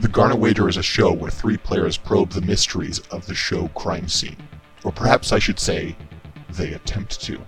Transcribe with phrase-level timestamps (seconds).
[0.00, 3.66] The Garnet Wager is a show where three players probe the mysteries of the show
[3.68, 4.36] crime scene.
[4.84, 5.96] Or perhaps I should say,
[6.50, 7.40] they attempt to.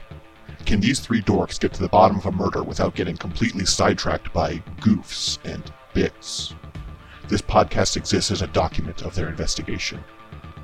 [0.66, 4.32] Can these three dorks get to the bottom of a murder without getting completely sidetracked
[4.32, 6.54] by goofs and bits?
[7.28, 10.02] This podcast exists as a document of their investigation.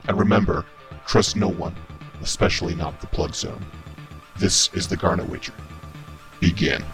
[0.08, 0.66] And remember,
[1.06, 1.76] trust no one,
[2.20, 3.64] especially not the plug zone.
[4.38, 5.54] This is the Garnet Wager.
[6.40, 6.84] Begin.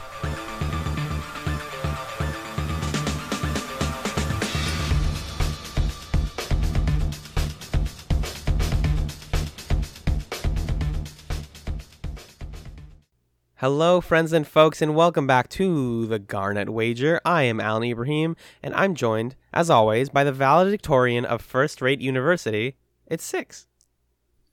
[13.62, 17.20] Hello, friends and folks, and welcome back to the Garnet Wager.
[17.24, 22.00] I am Alan Ibrahim, and I'm joined, as always, by the valedictorian of First Rate
[22.00, 22.74] University.
[23.06, 23.68] It's six.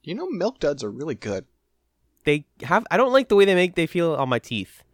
[0.04, 1.46] You know, milk duds are really good.
[2.22, 2.86] They have.
[2.88, 4.84] I don't like the way they make they feel on my teeth.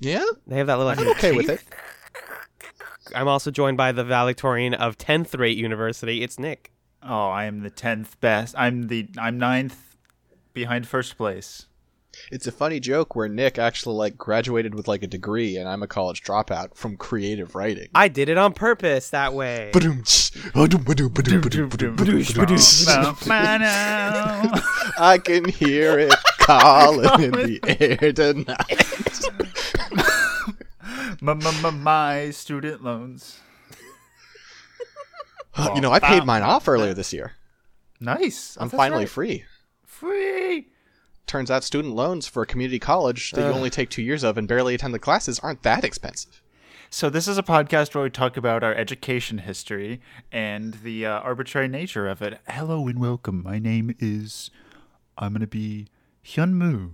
[0.00, 0.90] Yeah, They have that little.
[0.90, 1.62] I'm okay with it.
[3.14, 6.24] I'm also joined by the valedictorian of Tenth Rate University.
[6.24, 6.72] It's Nick.
[7.04, 8.56] Oh, I am the tenth best.
[8.58, 9.96] I'm the I'm ninth
[10.54, 11.68] behind first place.
[12.30, 15.82] It's a funny joke where Nick actually like graduated with like a degree, and I'm
[15.82, 17.88] a college dropout from creative writing.
[17.94, 19.70] I did it on purpose that way.
[24.98, 27.60] I can hear it calling in the
[28.02, 28.84] air tonight.
[31.20, 33.40] my, my, my, my student loans.
[35.74, 37.32] you know, I paid mine off earlier this year.
[38.00, 38.56] Nice.
[38.60, 39.08] I'm That's finally right.
[39.08, 39.44] free.
[39.86, 40.68] free.
[41.26, 44.36] Turns out student loans for a community college that you only take two years of
[44.36, 46.42] and barely attend the classes aren't that expensive.
[46.90, 51.18] So this is a podcast where we talk about our education history and the uh,
[51.20, 52.38] arbitrary nature of it.
[52.48, 53.42] Hello and welcome.
[53.42, 54.50] My name is.
[55.18, 55.88] I'm gonna be
[56.24, 56.90] Hyun Moo.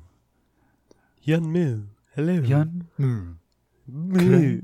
[1.23, 1.83] Yun Moo.
[2.15, 2.41] Hello.
[2.41, 3.35] Hyun Moo.
[3.87, 4.61] Moo.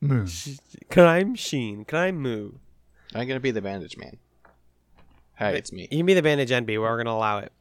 [0.00, 0.26] Moo.
[0.90, 1.84] Crime Sheen.
[1.84, 2.52] Crime Moo.
[3.14, 4.16] I'm gonna be the bandage man.
[5.34, 5.82] Hey, it's me.
[5.90, 6.80] You can be the bandage NB.
[6.80, 7.52] We're gonna allow it.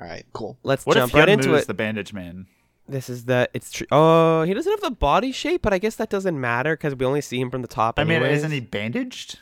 [0.00, 0.58] All right, cool.
[0.62, 1.66] Let's What jump if right Hyun into Moo is it.
[1.68, 2.46] the bandage man?
[2.88, 3.86] This is the it's true.
[3.90, 7.04] Oh, he doesn't have the body shape, but I guess that doesn't matter because we
[7.06, 7.98] only see him from the top.
[7.98, 9.40] I mean, isn't he bandaged?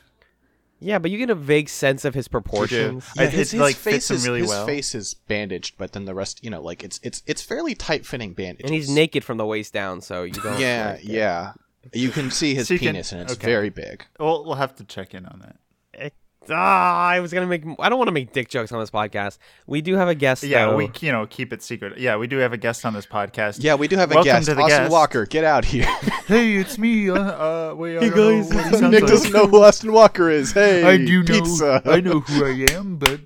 [0.81, 3.07] Yeah, but you get a vague sense of his proportions.
[3.19, 4.67] I- it, like fits him is, really his well.
[4.67, 8.05] face is bandaged, but then the rest, you know, like it's it's it's fairly tight
[8.07, 8.65] fitting bandage.
[8.67, 10.59] And he's naked from the waist down, so you don't.
[10.61, 11.53] Yeah, like, yeah.
[11.93, 13.47] You can see his So you can- penis, and it's okay.
[13.47, 14.05] very big.
[14.19, 16.13] Well, we'll have to check in on that.
[16.51, 17.63] Ah, I was gonna make.
[17.79, 19.39] I don't want to make dick jokes on this podcast.
[19.67, 20.43] We do have a guest.
[20.43, 20.77] Yeah, though.
[20.77, 21.99] we you know keep it secret.
[21.99, 23.63] Yeah, we do have a guest on this podcast.
[23.63, 24.93] Yeah, we do have a Welcome guest, to the Austin guest.
[24.93, 25.27] Walker.
[25.27, 25.89] Get out here.
[26.25, 27.11] Hey, it's me.
[27.11, 28.51] Uh, uh wait, Hey, guys,
[28.81, 30.53] Nick doesn't know who Austin Walker is.
[30.53, 31.27] Hey, I do know.
[31.27, 31.83] pizza.
[31.85, 33.21] I know who I am, but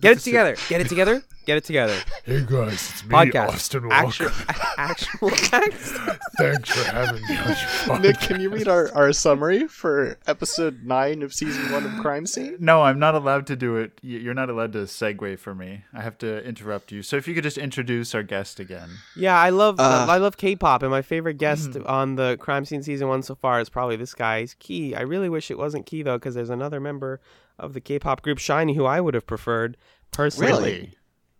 [0.00, 0.56] get it together.
[0.68, 1.22] Get it together.
[1.44, 1.98] Get it together.
[2.24, 3.48] Hey guys, it's me, Podcast.
[3.48, 4.30] Austin Walker.
[4.30, 4.30] Actual,
[4.78, 5.94] actual text.
[6.38, 8.00] Thanks for having me on your podcast.
[8.02, 12.26] Nick, can you read our, our summary for episode nine of season one of Crime
[12.26, 12.58] Scene?
[12.60, 13.98] no, I'm not allowed to do it.
[14.02, 15.82] You're not allowed to segue for me.
[15.92, 17.02] I have to interrupt you.
[17.02, 18.88] So if you could just introduce our guest again.
[19.16, 21.88] Yeah, I love Uh, I love K-pop, and my favorite guest Mm-hmm.
[21.88, 24.42] on the crime scene season one so far is probably this guy.
[24.42, 24.94] He's Key.
[24.94, 27.20] I really wish it wasn't Key though, because there's another member
[27.58, 29.76] of the K-pop group SHINee who I would have preferred
[30.10, 30.50] personally.
[30.52, 30.94] Really?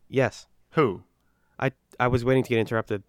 [0.08, 0.46] Yes.
[0.72, 1.02] Who?
[1.58, 3.02] I I was waiting to get interrupted.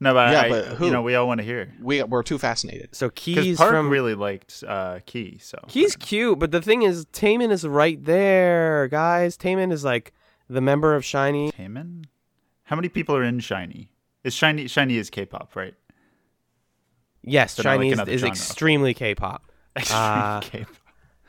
[0.00, 0.86] No, but, Yeah, I, but who?
[0.86, 2.94] you know we all want to hear We we're too fascinated.
[2.94, 5.38] So Key's Park from really liked uh, Key.
[5.40, 9.36] So Key's cute, but the thing is, Taemin is right there, guys.
[9.36, 10.12] Taemin is like
[10.48, 11.52] the member of SHINee.
[11.52, 12.06] Taemin?
[12.64, 13.88] How many people are in SHINee?
[14.24, 15.74] Is SHINee SHINee is K-pop, right?
[17.22, 19.50] Yes, So not like is, is extremely K-pop.
[19.92, 20.74] Uh, K-pop.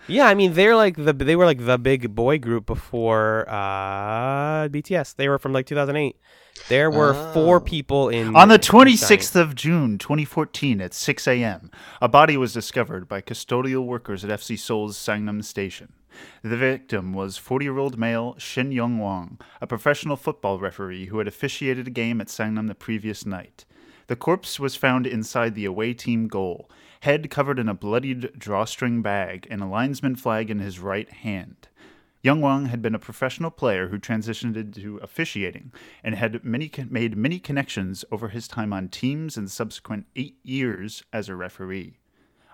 [0.07, 4.69] Yeah, I mean they're like the they were like the big boy group before uh
[4.69, 5.15] BTS.
[5.15, 6.15] They were from like 2008.
[6.69, 11.69] There were four people in On the 26th of June, 2014, at 6 a.m.,
[12.01, 15.93] a body was discovered by custodial workers at FC Seoul's Sangnam Station.
[16.41, 21.19] The victim was 40 year old male Shin Young Wang, a professional football referee who
[21.19, 23.65] had officiated a game at Sangnam the previous night.
[24.07, 26.69] The corpse was found inside the away team goal,
[27.01, 31.67] head covered in a bloodied drawstring bag and a linesman flag in his right hand.
[32.23, 35.71] Young Wang had been a professional player who transitioned into officiating
[36.03, 41.03] and had many made many connections over his time on teams and subsequent eight years
[41.13, 41.99] as a referee.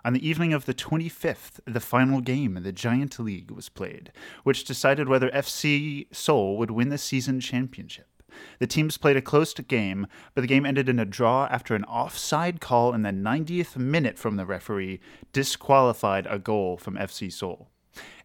[0.05, 4.11] On the evening of the 25th, the final game in the Giant League was played,
[4.43, 8.12] which decided whether FC Seoul would win the season championship.
[8.59, 11.83] The teams played a close game, but the game ended in a draw after an
[11.85, 14.99] offside call in the 90th minute from the referee
[15.31, 17.69] disqualified a goal from FC Seoul.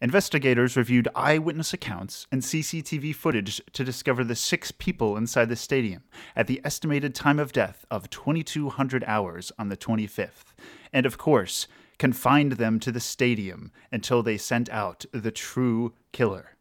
[0.00, 6.04] Investigators reviewed eyewitness accounts and CCTV footage to discover the six people inside the stadium
[6.36, 10.54] at the estimated time of death of 2200 hours on the 25th.
[10.92, 11.66] And of course,
[11.98, 16.56] confined them to the stadium until they sent out the true killer.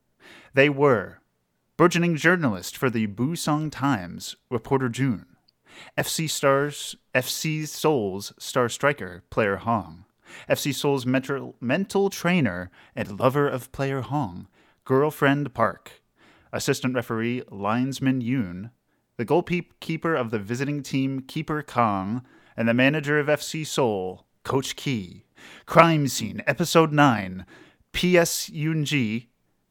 [0.54, 1.22] They were
[1.78, 5.28] burgeoning journalist for the Busong Times, reporter June,
[5.96, 10.06] FC Stars, FC Seoul's star striker, player Hong,
[10.50, 14.48] FC Seoul's mental, mental trainer and lover of player Hong,
[14.86, 16.02] girlfriend Park,
[16.52, 18.72] assistant referee linesman Yoon,
[19.18, 22.24] the goalkeeper of the visiting team keeper Kong,
[22.56, 25.26] and the manager of FC Seoul, Coach Key.
[25.68, 27.46] Crime Scene, Episode 9,
[27.94, 29.28] PS Yoonji,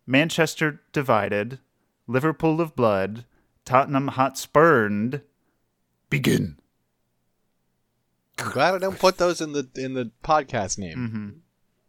[0.06, 1.58] Manchester Divided,
[2.06, 3.24] Liverpool of Blood,
[3.64, 5.22] Tottenham Hotspurned.
[6.10, 6.56] Begin.
[8.38, 10.98] I'm glad I don't put those in the in the podcast name.
[10.98, 11.28] Mm-hmm.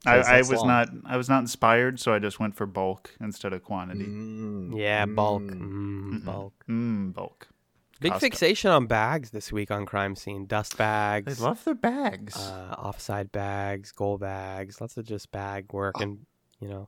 [0.10, 0.68] I, 'Cause I was long.
[0.68, 4.06] not I was not inspired, so I just went for bulk instead of quantity.
[4.06, 4.78] Mm.
[4.80, 5.44] Yeah, bulk.
[5.44, 5.60] Mm.
[6.22, 6.54] Mm, bulk.
[6.70, 7.50] Mm, bulk.
[8.00, 8.20] Big Costco.
[8.20, 10.46] fixation on bags this week on crime scene.
[10.46, 11.26] Dust bags.
[11.26, 12.38] They bags, love their bags.
[12.38, 16.04] uh, offside bags, goal bags, lots of just bag work, Oh.
[16.04, 16.26] and
[16.60, 16.88] you know,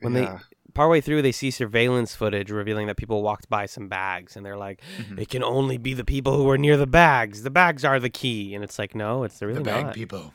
[0.00, 0.20] when Yeah.
[0.20, 0.38] they
[0.74, 4.56] partway through they see surveillance footage revealing that people walked by some bags, and they're
[4.56, 5.18] like, Mhm.
[5.20, 7.42] "It can only be the people who were near the bags.
[7.42, 9.94] The bags are the key." And it's like, no, it's the really the bag not.
[9.94, 10.32] people.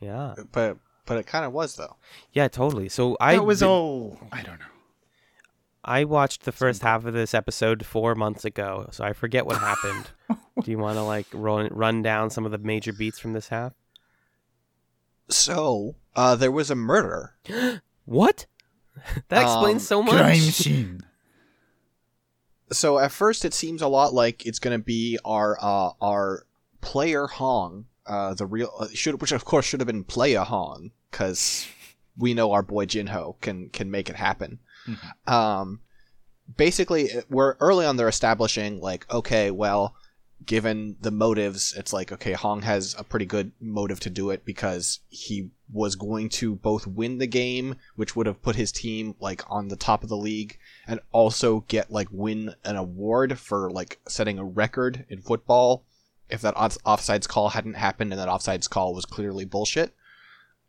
[0.00, 1.96] Yeah, But but it kind of was though.
[2.32, 2.88] yeah, totally.
[2.88, 4.18] So I that was bi- all.
[4.32, 4.66] I don't know.
[5.88, 9.58] I watched the first half of this episode four months ago, so I forget what
[9.58, 10.10] happened.
[10.64, 13.48] Do you want to like run run down some of the major beats from this
[13.48, 13.72] half?
[15.28, 17.34] So uh, there was a murder.
[18.04, 18.46] What?
[19.28, 20.16] that explains Um, so much.
[20.16, 21.00] Crime scene.
[22.72, 26.46] So at first it seems a lot like it's gonna be our uh, our
[26.80, 30.90] player Hong, uh, the real uh, should which of course should have been player Hong
[31.08, 31.68] because
[32.18, 34.58] we know our boy Jinho can can make it happen.
[35.28, 35.80] Um,
[36.56, 37.96] basically, we're early on.
[37.96, 39.94] They're establishing like, okay, well,
[40.46, 44.44] given the motives, it's like, okay, Hong has a pretty good motive to do it
[44.44, 49.14] because he was going to both win the game, which would have put his team
[49.20, 53.70] like on the top of the league, and also get like win an award for
[53.70, 55.84] like setting a record in football.
[56.28, 59.94] If that off- offsides call hadn't happened and that offsides call was clearly bullshit.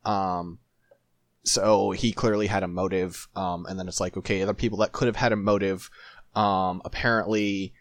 [0.06, 0.60] Um,
[1.44, 4.92] so he clearly had a motive um, and then it's like okay other people that
[4.92, 5.90] could have had a motive
[6.36, 7.74] um, apparently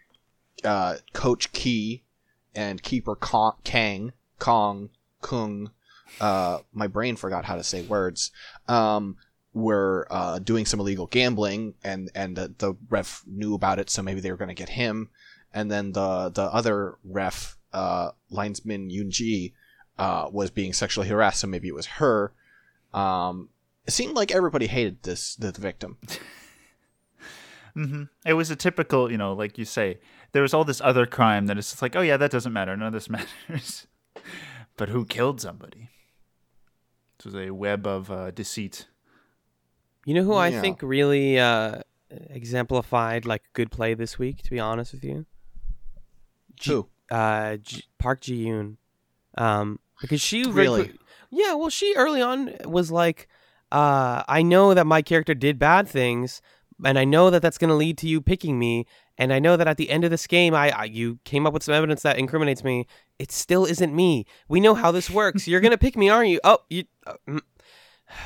[0.63, 2.03] uh, coach key
[2.55, 4.89] and keeper Kong, kang kong
[5.21, 5.71] kung
[6.19, 8.31] uh, my brain forgot how to say words
[8.67, 9.17] um,
[9.53, 14.01] were uh, doing some illegal gambling and and the, the ref knew about it so
[14.01, 15.09] maybe they were going to get him.
[15.53, 19.53] And then the the other ref uh, linesman Yoonji
[19.97, 22.33] uh, was being sexually harassed so maybe it was her.
[22.93, 23.49] Um,
[23.85, 25.97] it seemed like everybody hated this the victim.
[27.73, 29.99] hmm It was a typical, you know, like you say,
[30.37, 32.77] there was all this other crime that it's just like, oh yeah, that doesn't matter.
[32.77, 33.09] None of this
[33.49, 33.87] matters.
[34.77, 35.89] but who killed somebody?
[37.17, 38.85] This was a web of uh, deceit.
[40.05, 41.79] You know who I think really uh,
[42.29, 44.43] exemplified like good play this week?
[44.43, 45.25] To be honest with you,
[46.55, 46.87] G- Who?
[47.09, 48.77] uh, G- Park Ji Yoon,
[49.39, 50.93] um, because she very Really?
[51.31, 51.55] yeah.
[51.55, 53.27] Well, she early on was like,
[53.71, 56.41] uh, I know that my character did bad things,
[56.85, 58.85] and I know that that's going to lead to you picking me,
[59.17, 61.53] and I know that at the end of this game, I, I you came up
[61.53, 62.87] with some evidence that incriminates me.
[63.19, 64.25] It still isn't me.
[64.47, 65.47] We know how this works.
[65.47, 66.39] You're gonna pick me, aren't you?
[66.43, 66.85] Oh, you.
[67.05, 67.41] Uh, mm.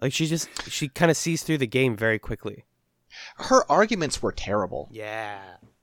[0.00, 2.64] Like she just she kind of sees through the game very quickly.
[3.38, 4.88] Her arguments were terrible.
[4.92, 5.40] Yeah.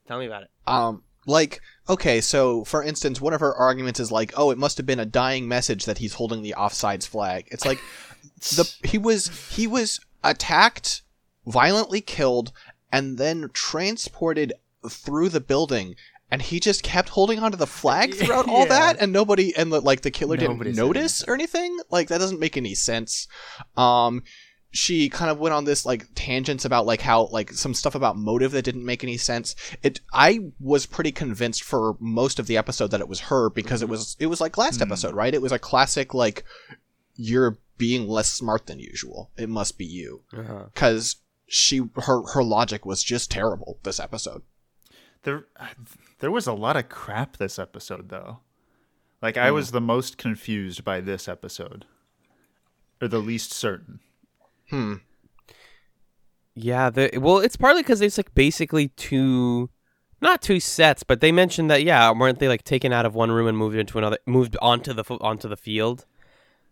[0.07, 0.49] Tell me about it.
[0.65, 4.77] Um, like, okay, so for instance, one of her arguments is like, "Oh, it must
[4.77, 7.79] have been a dying message that he's holding the offsides flag." It's like
[8.39, 11.01] the he was he was attacked,
[11.45, 12.51] violently killed,
[12.95, 14.53] and then transported
[14.89, 15.95] through the building.
[16.31, 18.69] And he just kept holding onto the flag throughout all Yeah.
[18.69, 21.77] that, and nobody, and the, like the killer Nobody didn't notice or anything.
[21.91, 23.27] Like that doesn't make any sense.
[23.77, 24.23] Um,
[24.71, 28.17] she kind of went on this like tangents about like how like some stuff about
[28.17, 29.55] motive that didn't make any sense.
[29.83, 33.81] It I was pretty convinced for most of the episode that it was her because
[33.81, 34.83] it was it was like last Hmm.
[34.83, 35.33] episode, right?
[35.33, 36.43] It was a classic like
[37.15, 39.31] you're being less smart than usual.
[39.37, 40.65] It must be you Uh-huh.
[41.45, 44.41] Because she her her logic was just terrible this episode.
[45.23, 45.45] There,
[46.19, 48.41] there was a lot of crap this episode, though.
[49.21, 51.85] Like I was the most confused by this episode,
[53.01, 54.01] or the least certain.
[54.69, 54.95] Hmm.
[56.53, 56.91] Yeah.
[56.91, 59.71] The well, it's partly because it's like basically two,
[60.21, 63.31] not two sets, but they mentioned that yeah, weren't they like taken out of one
[63.31, 66.05] room and moved into another, moved onto the onto the field.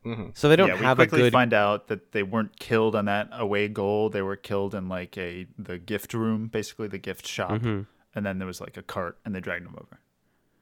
[0.06, 0.36] Mhm.
[0.38, 1.34] So they don't yeah, we have a quickly good.
[1.34, 4.10] find out that they weren't killed on that away goal.
[4.10, 7.88] They were killed in like a the gift room, basically the gift shop, Mhm.
[8.14, 10.00] and then there was like a cart, and they dragged them over.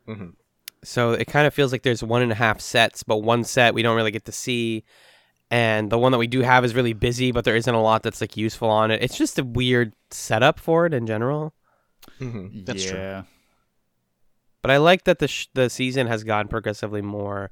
[0.07, 0.33] Mhm.
[0.83, 3.73] So it kind of feels like there's one and a half sets, but one set
[3.73, 4.83] we don't really get to see.
[5.49, 8.03] And the one that we do have is really busy, but there isn't a lot
[8.03, 9.03] that's like useful on it.
[9.03, 11.53] It's just a weird setup for it in general.
[12.19, 13.23] Mhm, That's true.
[14.61, 17.51] But I like that the sh- the season has gotten progressively more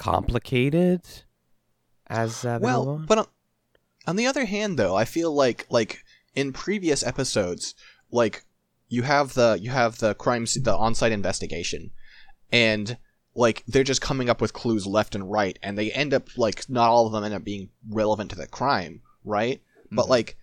[0.00, 1.02] complicated
[2.06, 3.06] as uh, Well, on.
[3.06, 3.26] but on,
[4.06, 6.04] on the other hand, though, I feel like like
[6.34, 7.74] in previous episodes,
[8.10, 8.44] like
[8.88, 11.90] you have the you have the crime the on-site investigation,
[12.50, 12.96] and
[13.34, 16.68] like they're just coming up with clues left and right, and they end up like
[16.68, 19.60] not all of them end up being relevant to the crime, right?
[19.92, 20.10] But Mhm.
[20.10, 20.36] like,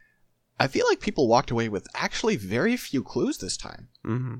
[0.60, 3.90] I feel like people walked away with actually very few clues this time.
[4.04, 4.36] hmm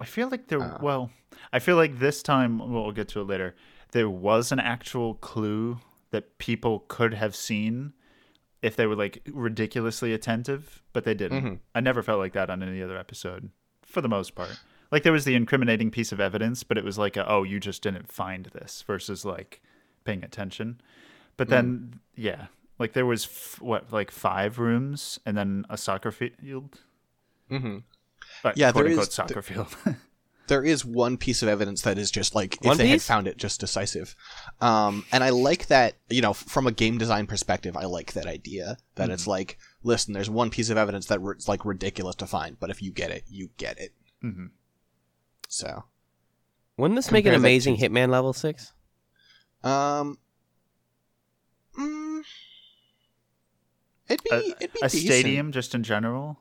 [0.00, 0.60] I feel like there.
[0.62, 0.78] Uh.
[0.80, 1.10] well,
[1.52, 3.54] I feel like this time well, we'll get to it later.
[3.94, 5.78] There was an actual clue
[6.10, 7.92] that people could have seen
[8.60, 11.44] if they were like ridiculously attentive, but they didn't.
[11.44, 11.58] Mhm.
[11.74, 13.50] I never felt like that on any other episode,
[13.82, 14.60] for the most part.
[14.90, 17.58] Like there was the incriminating piece of evidence, but it was like, a, oh, you
[17.60, 19.62] just didn't find this, versus like
[20.04, 20.80] paying attention.
[21.36, 22.46] But then, yeah,
[22.78, 26.80] like there was f- what like five rooms and then a soccer field.
[27.50, 27.78] Mm-hmm.
[28.42, 29.68] But Yeah, quote there unquote is- soccer field.
[30.46, 33.26] there is one piece of evidence that is just like if One they had found
[33.26, 34.14] it just decisive
[34.60, 38.26] um, and i like that you know from a game design perspective i like that
[38.26, 42.26] idea that it's like listen there's one piece of evidence that it's like ridiculous to
[42.26, 44.50] find but if you get it you get it Mhm.
[45.48, 45.84] so
[46.76, 48.72] Wouldn't this make an amazing to- Hitman level six?
[49.62, 50.18] um
[51.78, 52.22] mm,
[54.08, 55.02] it'd be A- it'd be a decent.
[55.12, 56.38] stadium just in general.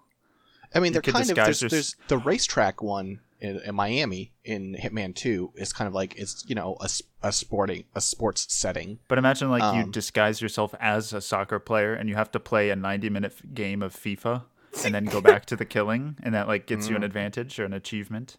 [0.76, 4.32] I mean, You they're kind of disguise there's, there's the racetrack one in, in Miami
[4.46, 6.90] in Hitman Two is kind of like it's you know a,
[7.22, 9.00] a sporting a sports setting.
[9.10, 12.40] But imagine like you Um, disguise yourself as a soccer player and you have to
[12.40, 14.44] play a 90 minute game of FIFA
[14.86, 17.66] and then go back to the killing and that like gets you an advantage or
[17.66, 18.38] an achievement.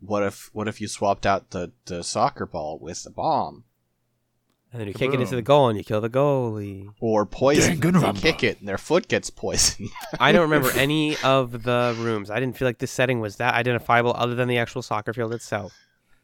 [0.00, 3.64] What if what if you swapped out the, the soccer ball with the bomb
[4.72, 6.88] And then you kick it into the goal and you kill the goalie.
[6.98, 7.78] or poison?
[8.14, 9.90] They kick it and their foot gets poisoned.
[10.18, 12.30] I don't remember any of the rooms.
[12.30, 15.34] I didn't feel like this setting was that identifiable other than the actual soccer field
[15.34, 15.74] itself.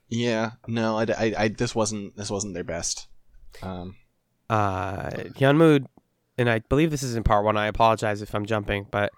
[0.09, 3.07] yeah, no, I, I, I- this wasn't this wasn't their best.
[3.63, 3.97] Um,
[4.49, 5.81] Uh, Hyun Moo,
[6.39, 7.59] and I believe this is in part one.
[7.59, 9.11] I apologize if I'm jumping, but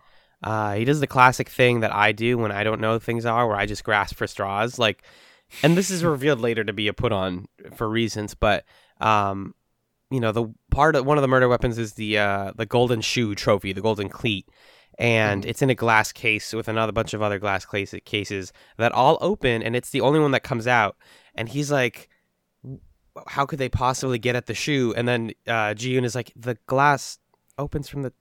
[0.43, 3.47] uh, he does the classic thing that I do when I don't know things are,
[3.47, 4.77] where I just grasp for straws.
[4.79, 5.05] Like,
[5.63, 7.47] and this is revealed later to be a put on
[7.77, 8.65] for reasons, but
[9.01, 9.55] um,
[10.11, 13.01] you know, the part of one of the murder weapons is the uh, the golden
[13.01, 14.49] shoe trophy, the golden cleat.
[14.99, 18.93] And it's in a glass case with another bunch of other glass case- cases that
[18.93, 20.97] all open, and it's the only one that comes out.
[21.35, 22.11] And he's like,
[23.27, 24.93] how could they possibly get at the shoe?
[24.95, 27.19] And then uh, Jiyun is like, the glass
[27.57, 28.13] opens from the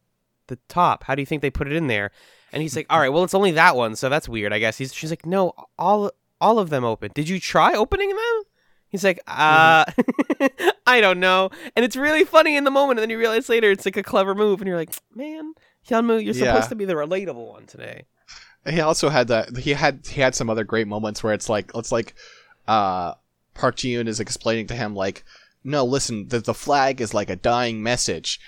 [0.48, 1.04] the top.
[1.04, 2.12] How do you think they put it in there?
[2.54, 4.78] And he's like, all right, well, it's only that one, so that's weird, I guess.
[4.78, 7.12] He's she's like, no, all all of them open.
[7.14, 8.44] Did you try opening them?
[8.90, 9.86] He's like, uh,
[10.88, 11.50] I don't know.
[11.76, 14.04] And it's really funny in the moment, and then you realize later it's like a
[14.04, 15.54] clever move, and you're like, man,
[15.88, 16.54] Hyunmoo, you're Yeah.
[16.54, 18.06] supposed to be the relatable one today.
[18.68, 21.72] he also had that he had he had some other great moments where it's like
[21.76, 22.14] it's like
[22.68, 23.14] uh
[23.54, 25.24] Park Ji-yoon is explaining to him like
[25.64, 28.40] no listen the, the flag is like a dying message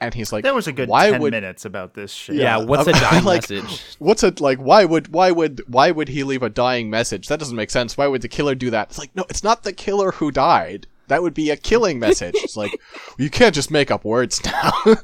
[0.00, 2.36] and he's like There was a good why 10 would minutes about this shit.
[2.36, 3.96] Yeah, Yeah, what's a I'm- dying like- message?
[3.98, 7.38] what's it like why would why would why would he leave a dying message that
[7.38, 9.72] doesn't make sense why would the killer do that it's like no it's not the
[9.72, 12.78] killer who died that would be a killing message it's like
[13.18, 14.72] you can't just make up words now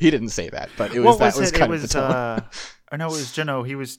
[0.00, 1.54] he didn't say that but it was what that was, was it?
[1.54, 2.10] kind it of was, the tone.
[2.12, 2.40] uh,
[2.92, 3.66] or no, it was Jinho.
[3.66, 3.98] He was,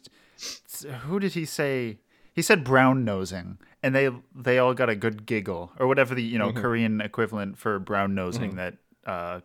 [1.08, 1.98] who did he say?
[2.32, 6.22] He said brown nosing, and they they all got a good giggle, or whatever the
[6.22, 6.56] you Mm-hmm.
[6.56, 9.40] know Korean equivalent for brown nosing that uh,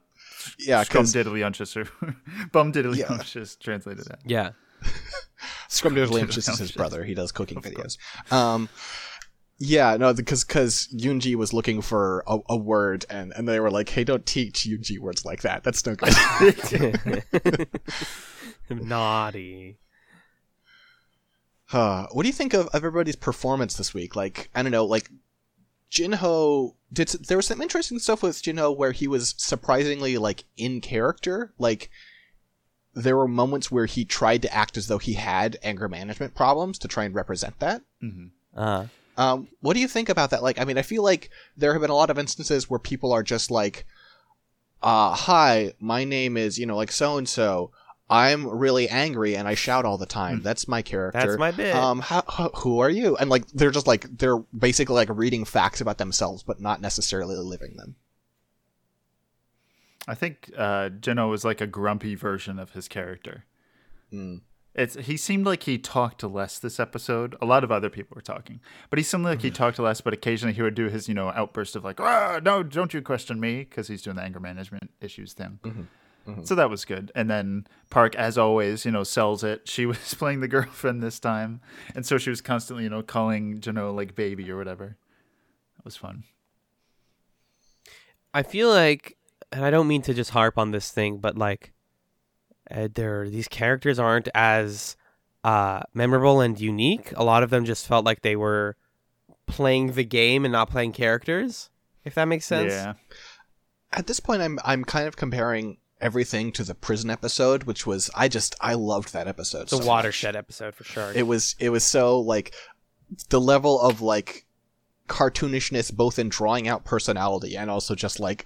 [0.58, 1.88] yeah Scrum because Diddlyunctus or
[2.52, 4.20] Bum Diddlyunctus translated that.
[4.24, 4.50] Yeah.
[5.68, 7.04] Scrum Diddlyumptious is his brother.
[7.04, 7.98] He does cooking videos.
[8.32, 8.68] Um,
[9.60, 13.72] yeah, no, because because Yoonji was looking for a, a word, and, and they were
[13.72, 15.64] like, "Hey, don't teach Yoonji words like that.
[15.64, 17.68] That's no good."
[18.70, 19.78] Naughty.
[21.72, 24.14] uh, what do you think of, of everybody's performance this week?
[24.14, 25.10] Like, I don't know, like
[25.90, 27.08] Jinho did.
[27.08, 31.52] There was some interesting stuff with Jinho where he was surprisingly like in character.
[31.58, 31.90] Like,
[32.94, 36.78] there were moments where he tried to act as though he had anger management problems
[36.80, 37.82] to try and represent that.
[38.00, 40.42] hmm Uh, Um, what do you think about that?
[40.42, 43.12] Like, I mean, I feel like there have been a lot of instances where people
[43.12, 43.84] are just like,
[44.82, 47.72] uh, hi, my name is, you know, like so and so.
[48.10, 50.40] I'm really angry and I shout all the time.
[50.42, 51.18] That's my character.
[51.18, 51.74] that's my bit.
[51.74, 53.16] Um, how, how, who are you?
[53.16, 57.36] And like, they're just like, they're basically like reading facts about themselves, but not necessarily
[57.36, 57.96] living them.
[60.06, 63.44] I think uh, Jinho was like a grumpy version of his character.
[64.12, 64.40] Mm.
[64.74, 67.36] It's he seemed like he talked less this episode.
[67.42, 68.60] A lot of other people were talking,
[68.90, 70.00] but he seemed like he talked less.
[70.00, 73.02] But occasionally he would do his you know outburst of like, ah, no, don't you
[73.02, 75.58] question me, because he's doing the anger management issues thing.
[76.44, 77.10] So that was good.
[77.14, 79.68] And then Park, as always, you know, sells it.
[79.68, 81.60] She was playing the girlfriend this time,
[81.94, 84.96] and so she was constantly you know calling Jinho like baby or whatever.
[85.78, 86.24] It was fun.
[88.34, 89.16] I feel like,
[89.52, 91.72] and I don't mean to just harp on this thing, but like,
[92.70, 94.96] uh, there these characters aren't as
[95.44, 97.12] uh, memorable and unique.
[97.16, 98.76] A lot of them just felt like they were
[99.46, 101.70] playing the game and not playing characters.
[102.04, 102.72] If that makes sense.
[102.72, 102.94] Yeah.
[103.92, 108.10] At this point, I'm I'm kind of comparing everything to the prison episode, which was
[108.14, 109.62] I just I loved that episode.
[109.62, 109.86] It's a so much.
[109.88, 111.12] watershed episode for sure.
[111.14, 112.54] It was it was so like
[113.30, 114.44] the level of like
[115.08, 118.44] cartoonishness both in drawing out personality and also just like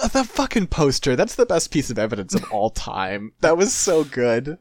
[0.00, 1.16] the, the fucking poster.
[1.16, 3.32] That's the best piece of evidence of all time.
[3.40, 4.58] That was so good.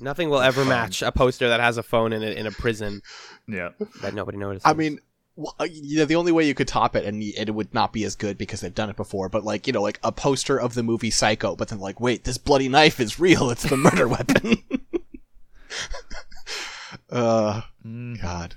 [0.00, 3.00] Nothing will ever match a poster that has a phone in it in a prison
[3.48, 3.70] Yeah.
[4.02, 4.62] that nobody notices.
[4.66, 4.98] I mean,
[5.36, 7.92] well, uh, you know, the only way you could top it, and it would not
[7.92, 10.60] be as good because they've done it before, but like, you know, like a poster
[10.60, 13.50] of the movie Psycho, but then like, wait, this bloody knife is real.
[13.50, 14.62] It's the murder weapon.
[17.10, 17.62] uh,
[18.22, 18.54] God.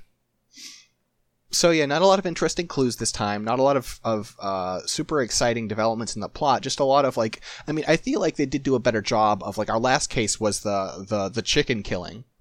[1.50, 3.44] So yeah, not a lot of interesting clues this time.
[3.44, 6.62] Not a lot of of uh, super exciting developments in the plot.
[6.62, 9.02] Just a lot of like, I mean, I feel like they did do a better
[9.02, 12.26] job of like our last case was the the the chicken killing.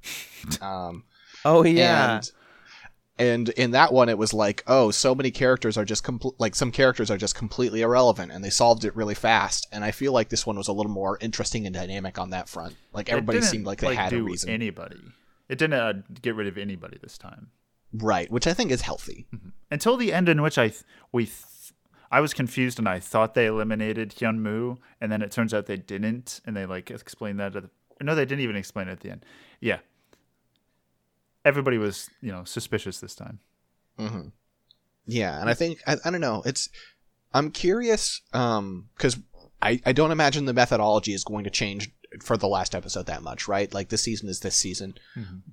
[0.60, 1.02] Um,
[1.44, 2.30] oh yeah, and
[3.18, 6.54] and in that one it was like oh so many characters are just compl- like
[6.54, 10.12] some characters are just completely irrelevant and they solved it really fast and i feel
[10.12, 13.40] like this one was a little more interesting and dynamic on that front like everybody
[13.40, 14.96] seemed like they had a reason Anybody.
[15.48, 15.92] It didn't uh,
[16.22, 17.48] get rid of anybody this time.
[17.92, 19.26] right which i think is healthy
[19.70, 20.82] until the end in which I th-
[21.12, 21.44] we th-
[22.10, 25.66] I was confused and I thought they eliminated Hyun Moo and then it turns out
[25.66, 27.70] they didn't and they like explained that at the
[28.04, 29.24] no they didn't even explain it at the end.
[29.60, 29.78] Yeah.
[31.46, 33.38] Everybody was, you know, suspicious this time.
[33.98, 34.28] hmm
[35.08, 36.68] yeah and i think I, I don't know it's
[37.32, 39.16] i'm curious um because
[39.62, 43.22] I, I don't imagine the methodology is going to change for the last episode that
[43.22, 44.94] much right like this season is this season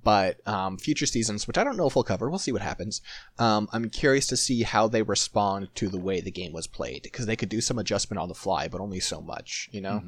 [0.02, 3.00] but um, future seasons, which I don't know if we'll cover, we'll see what happens.
[3.38, 7.02] Um, I'm curious to see how they respond to the way the game was played
[7.04, 10.02] because they could do some adjustment on the fly, but only so much, you know.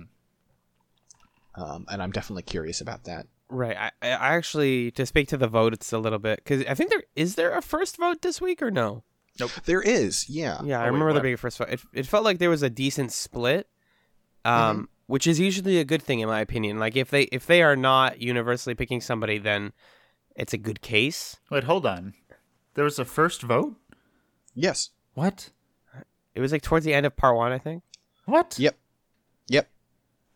[1.55, 3.27] Um, and I'm definitely curious about that.
[3.49, 3.77] Right.
[3.77, 6.75] I, I I actually to speak to the vote, it's a little bit because I
[6.75, 9.05] think there is there a first vote this week or no?
[9.39, 9.51] Nope.
[9.67, 11.23] There is, yeah, Yeah, I Oh, wait, remember there what?
[11.25, 11.69] being a first vote.
[11.69, 13.69] It, it felt like there was a decent split,
[14.47, 16.79] um, which is usually a good thing in my opinion.
[16.79, 19.73] Like if they if they are not universally picking somebody, then
[20.35, 21.37] it's a good case.
[21.51, 22.15] Wait, hold on.
[22.75, 23.77] There was a first vote?
[24.55, 25.51] yes, What?
[26.35, 27.83] It was like towards the end of part one, I think,
[28.27, 28.59] What?
[28.59, 28.77] yep,
[29.49, 29.69] yep.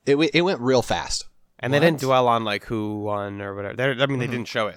[0.07, 1.27] It w- it went real fast.
[1.61, 3.77] And they didn't dwell on like who won or whatever.
[3.77, 4.31] They're, I mean, they Mhm.
[4.33, 4.77] didn't show it.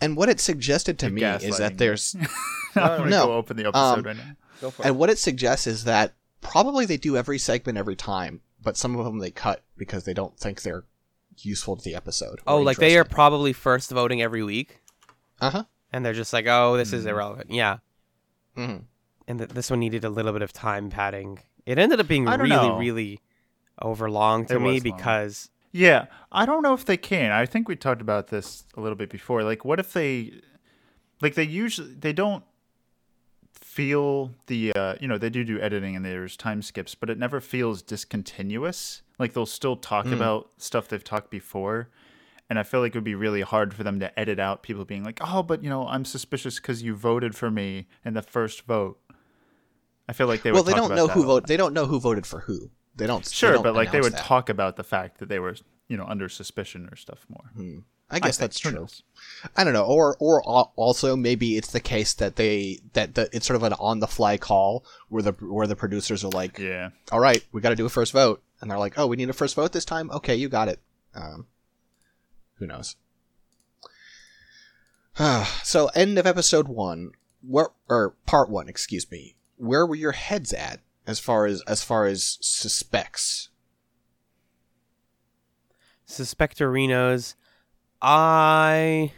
[0.00, 2.14] And what it suggested to You're me is that there's
[2.76, 3.04] No.
[3.08, 4.36] go open the episode Um, right now.
[4.60, 8.40] Go for And what it suggests is that probably they do every segment every time,
[8.62, 10.84] but some of them they cut because they don't think they're
[11.38, 12.40] useful to the episode.
[12.46, 14.80] Oh, like they are probably first voting every week,
[15.40, 15.64] Uh huh.
[15.92, 17.08] and they're just like, oh, this is Mhm.
[17.10, 17.50] irrelevant.
[17.50, 17.78] Yeah,
[18.56, 18.76] hmm
[19.26, 21.38] and th- this one needed a little bit of time padding.
[21.66, 22.76] It ended up being really, know.
[22.78, 23.20] really
[23.80, 24.96] overlong to It me was long.
[24.96, 27.32] because Yeah, I don't know if they can.
[27.32, 29.42] I think we talked about this a little bit before.
[29.42, 30.32] Like, what if they,
[31.20, 32.44] like, they usually they don't
[33.52, 37.18] feel the, uh, you know, they do do editing and there's time skips, but it
[37.18, 39.02] never feels discontinuous.
[39.18, 40.12] Like they'll still talk Mm.
[40.12, 41.88] about stuff they've talked before,
[42.48, 44.84] and I feel like it would be really hard for them to edit out people
[44.84, 48.22] being like, oh, but you know, I'm suspicious because you voted for me in the
[48.22, 49.00] first vote.
[50.08, 51.48] I feel like they well, would they don't know who voted.
[51.48, 52.70] They don't know who voted for who.
[52.96, 53.24] They don't.
[53.24, 54.24] they Sure, don't but like they would that.
[54.24, 55.56] talk about the fact that they were,
[55.88, 57.50] you know, under suspicion or stuff more.
[57.54, 57.78] Hmm.
[58.10, 58.52] I guess think.
[58.52, 58.86] that's true.
[59.56, 63.46] I don't know, or or also maybe it's the case that they that the, it's
[63.46, 66.90] sort of an on the fly call where the where the producers are like, Yeah.
[67.10, 69.30] "All right, we got to do a first vote," and they're like, "Oh, we need
[69.30, 70.10] a first vote this time.
[70.12, 70.80] Okay, you got it."
[71.14, 71.46] Um,
[72.58, 72.94] who knows?
[75.62, 77.12] so, end of episode one,
[77.46, 79.34] where or part one, excuse me.
[79.56, 83.48] Where were your heads at as far as as far as suspects?
[86.06, 87.34] Suspectorinos,
[88.02, 89.12] I.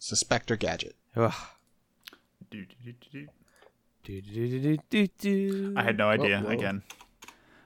[0.00, 0.96] Suspector gadget.
[1.16, 1.32] Ugh.
[2.50, 3.26] Do, do, do,
[4.04, 4.76] do, do.
[4.90, 5.74] Do, do.
[5.76, 6.40] I had no idea.
[6.40, 6.50] whoa.
[6.50, 6.82] Again.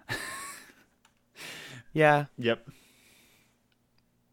[1.92, 2.68] Yeah, Yep.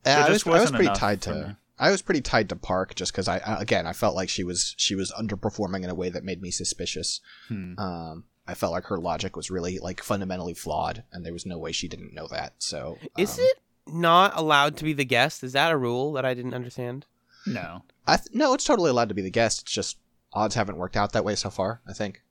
[0.04, 1.58] There I was, I was pretty tied to.
[1.80, 4.43] I was pretty tied to Park just because I I- again I felt like she
[4.43, 7.21] was she was underperforming in a way that made me suspicious.
[7.47, 7.73] Hmm.
[7.80, 11.58] Um, I felt like her logic was really like fundamentally flawed, and there was no
[11.58, 12.54] way she didn't know that.
[12.60, 15.44] So is um, it not allowed to be the guest?
[15.44, 17.06] Is that a rule that I didn't understand?
[17.48, 17.84] No.
[18.08, 19.62] I th- no, it's totally allowed to be the guest.
[19.62, 19.98] It's just
[20.34, 21.82] odds haven't worked out that way so far.
[21.88, 22.22] I think.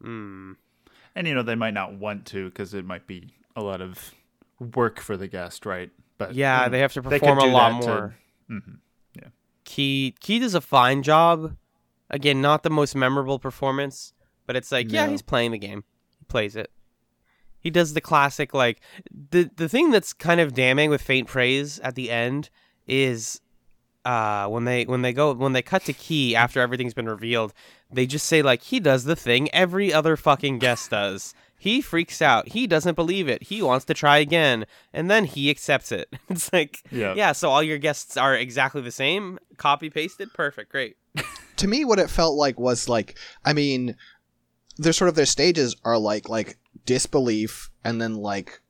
[0.00, 0.52] Hmm.
[1.16, 4.14] And you know they might not want to because it might be a lot of
[4.74, 5.90] work for the guest, right?
[6.18, 8.16] But Yeah, you know, they have to perform a lot that to- more.
[8.50, 8.78] Mhm.
[9.64, 11.56] Key Key does a fine job.
[12.10, 14.12] Again, not the most memorable performance,
[14.46, 15.84] but it's like, yeah, he's playing the game.
[16.18, 16.70] He plays it.
[17.58, 18.80] He does the classic like
[19.30, 22.50] the the thing that's kind of damning with faint praise at the end
[22.86, 23.40] is
[24.04, 27.54] uh when they when they go when they cut to Key after everything's been revealed,
[27.90, 31.32] they just say like he does the thing every other fucking guest does.
[31.56, 32.48] He freaks out.
[32.48, 33.44] He doesn't believe it.
[33.44, 36.12] He wants to try again, and then he accepts it.
[36.28, 37.14] It's like, Yeah.
[37.16, 37.32] yeah.
[37.32, 40.96] So all your guests are exactly the same, copy pasted, perfect, great.
[41.56, 43.94] to me what it felt like was like i mean
[44.76, 48.60] there's sort of their stages are like like disbelief and then like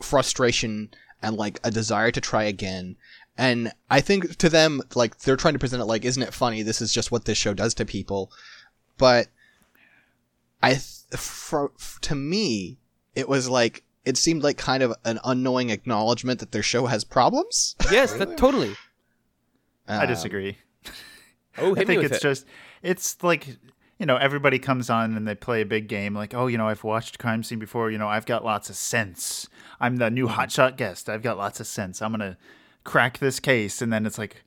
[0.00, 0.90] frustration
[1.22, 2.96] and like a desire to try again
[3.36, 6.62] and i think to them like they're trying to present it like isn't it funny
[6.62, 8.30] this is just what this show does to people
[8.98, 9.28] but
[10.62, 10.82] i th-
[11.16, 12.78] for, to me
[13.14, 17.02] it was like it seemed like kind of an unknowing acknowledgement that their show has
[17.04, 18.74] problems Yes, that, totally.
[19.88, 20.58] I Um, disagree.
[21.58, 22.22] Oh, I think it's it.
[22.22, 22.46] just
[22.82, 23.56] it's like
[23.98, 26.68] you know everybody comes on and they play a big game like oh you know
[26.68, 29.48] I've watched crime scene before you know I've got lots of sense.
[29.80, 31.08] I'm the new hotshot guest.
[31.08, 32.00] I've got lots of sense.
[32.00, 32.36] I'm gonna
[32.84, 33.82] crack this case.
[33.82, 34.44] And then it's like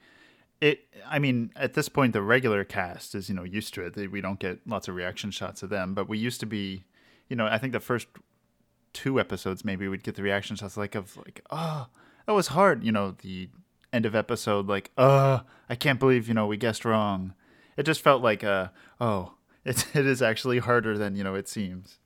[0.61, 3.93] it I mean at this point the regular cast is you know used to it.
[3.93, 6.85] They- we don't get lots of reaction shots of them but we used to be
[7.27, 8.07] you know I think the first
[8.93, 11.87] two episodes maybe we'd get the reaction shots like of like oh
[12.25, 13.47] that was hard you know the
[13.93, 17.33] end of episode like uh i can't believe you know we guessed wrong.
[17.77, 18.67] It just felt like uh
[18.99, 19.33] oh
[19.65, 21.99] it, it is actually harder than you know it seems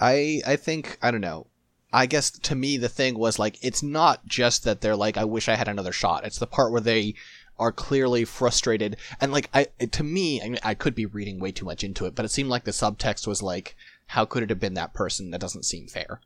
[0.00, 1.46] I I think I don't know.
[1.92, 5.24] I guess to me the thing was like it's not just that they're like I
[5.24, 6.24] wish I had another shot.
[6.24, 7.14] It's the part where they
[7.58, 11.52] are clearly frustrated and like I to me I, mean, I could be reading way
[11.52, 13.76] too much into it, but it seemed like the subtext was like
[14.08, 15.30] how could it have been that person?
[15.30, 16.20] That doesn't seem fair.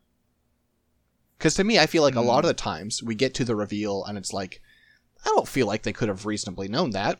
[1.37, 2.49] Because to me, I feel like a lot hmm.
[2.49, 4.61] of the times we get to the reveal and it's like
[5.25, 7.19] I don't feel like they could have reasonably known that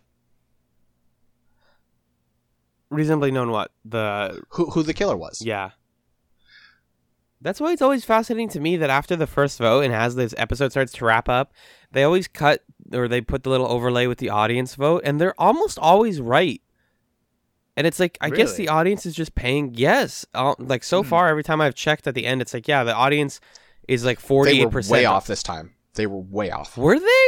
[2.92, 5.42] reasonably known what the who who the killer was.
[5.42, 5.72] yeah.
[7.44, 10.36] That's why it's always fascinating to me that after the first vote and as this
[10.38, 11.52] episode starts to wrap up,
[11.92, 15.40] they always cut or they put the little overlay with the audience vote, and they're
[15.42, 16.62] almost always right.
[17.76, 20.24] And it's like I guess the audience is just paying yes.
[20.36, 21.10] Uh, like so Hmm.
[21.10, 23.40] far, every time I've checked at the end, it's like yeah, the audience
[23.88, 25.74] is like They forty were eight percent way off this time.
[25.96, 26.78] They were way off.
[26.78, 27.28] Were they?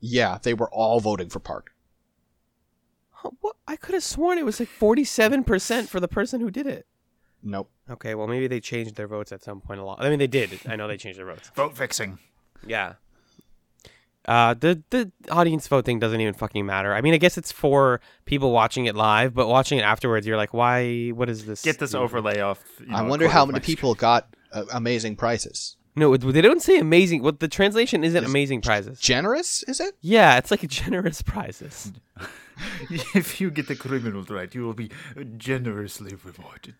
[0.00, 1.73] Yeah, they were all voting for Park.
[3.24, 3.56] Huh, What?
[3.66, 6.66] I could have sworn it was like forty seven percent for the person who did
[6.68, 6.86] it.
[7.42, 7.70] Nope.
[7.90, 10.02] Okay, well maybe they changed their votes at some point a lot.
[10.04, 10.60] I mean, they did.
[10.68, 11.50] I know they changed their votes.
[11.56, 12.18] vote fixing
[12.66, 12.94] Yeah.
[14.26, 16.94] Uh, the the audience vote thing doesn't even fucking matter.
[16.94, 20.38] I mean, I guess it's for people watching it live, but watching it afterwards, you're
[20.38, 21.08] like, why?
[21.10, 21.60] What is this?
[21.60, 21.98] get this do?
[21.98, 25.76] overlay off you know, I a wonder how many my people got uh, amazing prizes.
[25.94, 27.22] No, they don't say amazing.
[27.22, 28.28] What the translation isn't Yes.
[28.30, 28.98] amazing prizes.
[28.98, 29.94] Generous, is it?
[30.00, 31.92] Yeah, it's like generous prizes.
[32.56, 33.00] Screen.
[33.14, 34.90] if you get the criminals right you will be
[35.36, 36.76] generously rewarded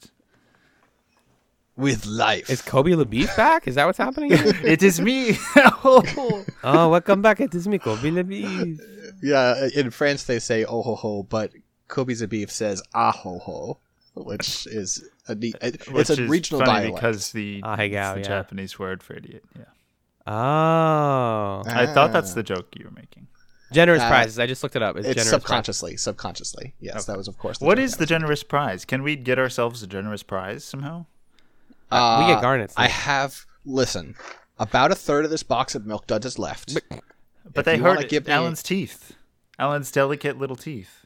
[1.76, 2.48] With life.
[2.50, 3.66] Is Kobe LaBeef back?
[3.66, 4.30] Is that what's happening?
[4.74, 6.44] it is me oh.
[6.62, 7.40] oh, welcome back.
[7.40, 8.78] It is me, Kobe LaBeef.
[9.20, 11.50] yeah, in France they say oh ho ho, but
[11.88, 13.78] Kobe Zabif says ah ho ho,
[14.14, 16.94] which is a neat, it- Which it's a is regional funny dialect.
[16.94, 18.22] because the, Ah, hey, it's the yeah.
[18.22, 19.42] Japanese word for idiot.
[19.58, 19.64] Yeah,
[20.28, 22.34] Oh, I thought that's Ah.
[22.36, 23.26] the joke you were making.
[23.72, 24.38] Generous Uh, prizes.
[24.38, 24.96] I just looked it up.
[24.96, 26.74] It's, It's generous subconsciously, subconsciously.
[26.80, 27.04] Yes, Okay.
[27.12, 27.60] that was of course.
[27.60, 28.84] What joke is I the generous prize?
[28.84, 31.06] Can we get ourselves a generous prize somehow?
[31.90, 32.74] Uh, we get Uh, garnets.
[32.76, 34.14] I have listen.
[34.58, 36.74] About a third of this box of milk duds is left.
[36.90, 39.12] But If they hurt give me- Alan's teeth.
[39.58, 41.04] Alan's delicate little teeth.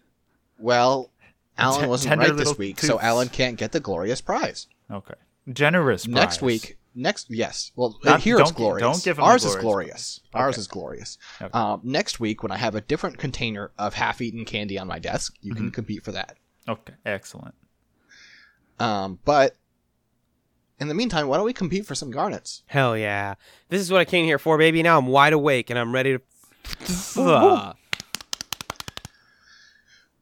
[0.59, 1.11] Well,
[1.59, 3.05] Alan T- wasn't tender right this little week, so tooths.
[3.05, 4.66] Alan can't get the glorious prize.
[4.90, 5.14] Okay.
[5.53, 6.14] Generous prize.
[6.14, 7.73] Next week, next yes.
[7.77, 8.83] Well, Not- here it's glorious.
[8.83, 10.21] don't give him the Ours is glorious glorious.
[10.33, 10.43] prize.
[10.43, 11.19] Ours is glorious.
[11.41, 11.51] Okay.
[11.53, 15.35] Um, next week, when I have a different container of half-eaten candy on my desk,
[15.41, 15.65] you Mm-hmm.
[15.65, 16.37] can compete for that.
[16.69, 16.93] Okay.
[17.07, 17.55] Excellent.
[18.79, 19.57] Um, but
[20.79, 22.63] in the meantime, why don't we compete for some garnets?
[22.67, 23.35] Hell yeah.
[23.69, 24.83] This is what I came here for, baby.
[24.83, 27.75] Now I'm wide awake and I'm ready to.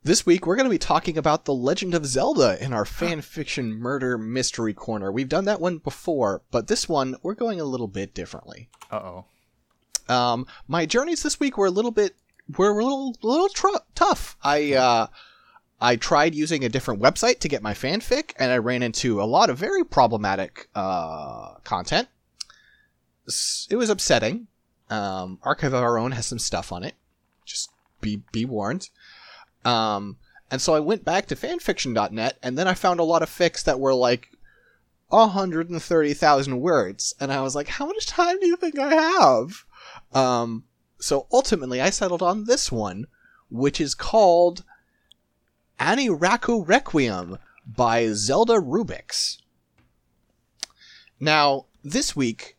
[0.07, 3.23] This week, we're going to be talking about The Legend of Zelda in our fan
[3.23, 5.11] fiction murder mystery corner.
[5.11, 8.69] We've done that one before, but this one, we're going a little bit differently.
[8.89, 9.01] Uh
[10.09, 10.15] oh.
[10.15, 12.15] Um, my journeys this week were a little bit
[12.57, 14.37] were a little little tr- tough.
[14.45, 15.09] I uh,
[15.81, 19.27] I tried using a different website to get my fanfic, and I ran into a
[19.27, 22.07] lot of very problematic uh, content.
[23.27, 24.47] it was upsetting.
[24.89, 26.95] Um, Archive of Our Own has some stuff on it.
[27.45, 28.89] Just be be warned.
[29.67, 30.17] Um,
[30.51, 33.65] and so I went back to fanfiction.net, and then I found a lot of fics
[33.65, 34.29] that were like
[35.09, 39.65] 130,000 words, and I was like, how much time do you think I have?
[40.13, 40.65] Um,
[41.01, 43.07] so ultimately, I settled on this one,
[43.51, 44.63] which is called
[45.81, 49.39] Aniraku Requiem by Zelda Rubix.
[51.19, 52.57] Now, this week,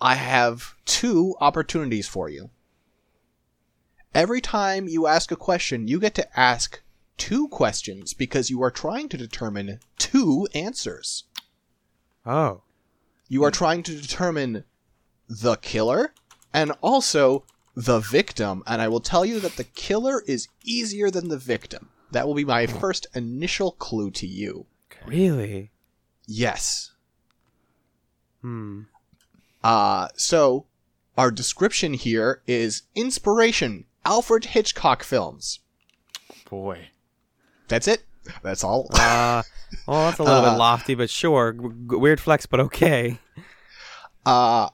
[0.00, 2.50] I have two opportunities for you.
[4.16, 6.80] Every time you ask a question, you get to ask
[7.18, 11.24] two questions because you are trying to determine two answers.
[12.24, 12.62] Oh.
[13.28, 14.64] You are trying to determine
[15.28, 16.14] the killer
[16.54, 18.62] and also the victim.
[18.66, 21.90] And I will tell you that the killer is easier than the victim.
[22.12, 24.64] That will be my first initial clue to you.
[25.04, 25.72] Really?
[26.26, 26.92] Yes.
[28.40, 28.84] Hmm.
[29.62, 30.64] Uh, so,
[31.18, 35.60] our description here is inspiration Alfred Hitchcock films.
[36.48, 36.88] Boy.
[37.68, 38.04] That's it.
[38.42, 38.88] That's all.
[38.94, 39.42] Uh,
[39.86, 41.52] well, that's a little Uh, bit lofty, but sure.
[41.52, 43.18] G- weird flex, but okay.
[44.24, 44.68] Uh,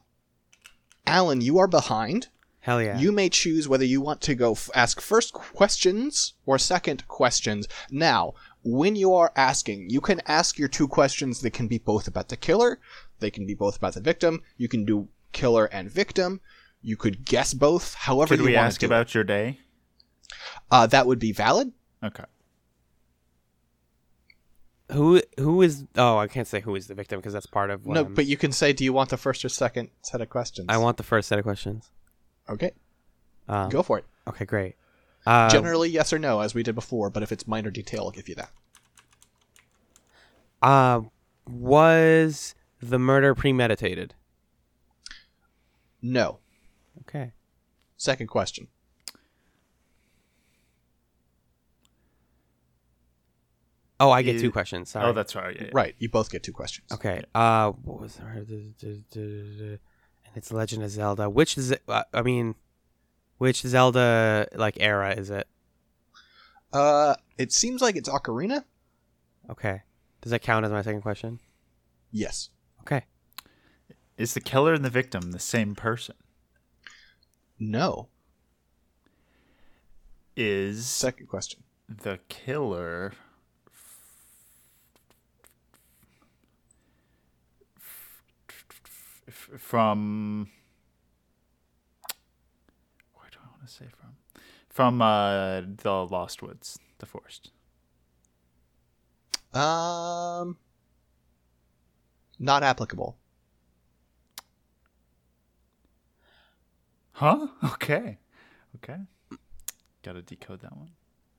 [1.06, 2.28] Alan, you are behind.
[2.60, 2.98] Hell yeah.
[2.98, 7.68] You may choose whether you want to go f- ask first questions or second questions.
[7.90, 12.08] Now, when you are asking, you can ask your two questions that can be both
[12.08, 12.78] about the killer,
[13.20, 14.40] they can be both about the victim.
[14.56, 16.40] You can do killer and victim.
[16.82, 17.94] You could guess both.
[17.94, 19.60] However, Could you we want ask to do about your day?
[20.70, 21.72] Uh, that would be valid.
[22.02, 22.24] Okay.
[24.90, 25.84] who who is?
[25.96, 27.86] Oh, I can't say who is the victim because that's part of.
[27.86, 30.20] What no, I'm- but you can say, do you want the first or second set
[30.20, 30.66] of questions?
[30.68, 31.90] I want the first set of questions.
[32.48, 32.72] Okay,
[33.48, 34.04] Um, go for it.
[34.26, 34.74] Okay, great.
[35.24, 37.08] Uh, Generally, yes or no, as we did before.
[37.08, 38.50] But if it's minor detail, I'll give you that.
[40.60, 41.02] uh,
[41.48, 44.14] was the murder premeditated?
[46.02, 46.40] No.
[47.00, 47.32] Okay.
[47.96, 48.68] Second question.
[54.00, 54.90] Oh, I get Is- two questions.
[54.90, 55.06] Sorry.
[55.06, 55.54] Oh, that's right.
[55.54, 55.70] Yeah, yeah.
[55.72, 56.90] Right, you both get two questions.
[56.90, 57.22] Okay.
[57.34, 59.78] Uh, what was the
[60.24, 61.30] and it's Legend of Zelda.
[61.30, 62.56] Which is uh, I mean,
[63.38, 65.46] which Zelda like era is it?
[66.72, 68.64] Uh, it seems like it's Ocarina.
[69.50, 69.82] Okay.
[70.20, 71.38] Does that count as my second question?
[72.10, 72.50] Yes.
[72.80, 73.04] Okay.
[74.16, 76.14] Is the killer and the victim the same person?
[77.64, 78.08] No.
[80.36, 81.62] Is Second question.
[81.88, 83.12] the killer
[89.28, 90.48] f- from
[93.14, 94.16] where do I want to say from?
[94.68, 97.50] From uh, the Lost Woods, the forest.
[99.54, 100.56] Um,
[102.40, 103.18] not applicable.
[107.22, 107.46] Huh?
[107.74, 108.18] Okay.
[108.76, 108.96] Okay.
[110.02, 110.90] Got to decode that one.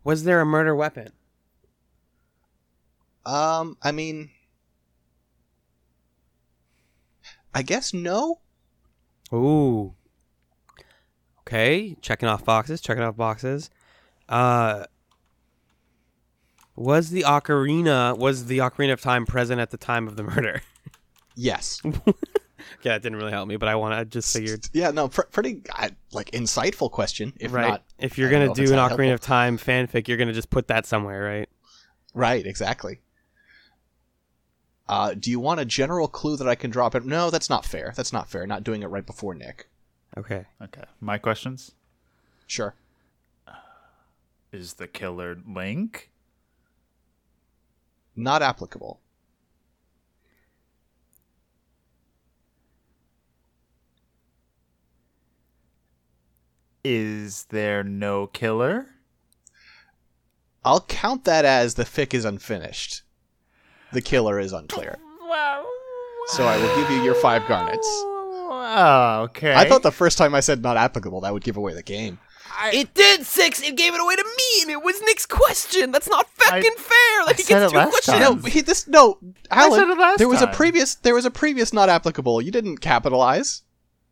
[0.06, 1.12] Was there a murder weapon?
[3.26, 4.30] Um, I mean,
[7.54, 8.39] I guess no.
[9.34, 9.93] Ooh.
[11.41, 13.69] Okay, checking off boxes, checking off boxes.
[14.30, 14.86] Uh
[16.78, 20.62] was the ocarina was the ocarina of time present at the time of the murder?
[21.36, 21.82] Yes.
[22.80, 24.91] okay, that didn't really help me, but I want to just figured Yeah.
[24.91, 25.08] No.
[25.08, 27.34] Pr- pretty uh, like insightful question.
[27.39, 27.69] If right.
[27.69, 29.13] not, if you're gonna do an that Ocarina helpful.
[29.13, 31.49] of Time fanfic, you're gonna just put that somewhere, right?
[32.13, 32.45] right.
[32.45, 32.99] Exactly.
[34.88, 37.06] Uh, do you want a general clue that I can drop it?
[37.06, 37.93] No, that's not fair.
[37.95, 38.45] That's not fair.
[38.45, 39.69] Not doing it right before Nick.
[40.17, 40.45] Okay.
[40.62, 40.84] Okay.
[40.99, 41.71] My questions
[42.45, 42.76] Sure.
[44.52, 46.12] is the killer Link?
[48.15, 48.99] Not applicable.
[56.84, 58.88] Is there no killer?
[60.65, 63.04] I'll count that as the fic is unfinished.
[63.91, 64.98] The killer is unclear.
[66.28, 67.88] So I will give you your five garnets.
[68.65, 69.54] Oh, okay.
[69.54, 72.17] I thought the first time I said not applicable, that would give away the game.
[72.72, 73.62] It did six.
[73.62, 75.91] It gave it away to me, and it was Nick's question.
[75.91, 77.26] That's not fucking I- fair.
[77.26, 78.17] Like I he said gets it two last questions.
[78.17, 78.36] time.
[78.41, 79.17] No, he, this no,
[79.52, 79.80] Alan.
[79.80, 80.96] said it last there was a previous.
[80.96, 82.41] There was a previous not applicable.
[82.41, 83.63] You didn't capitalize.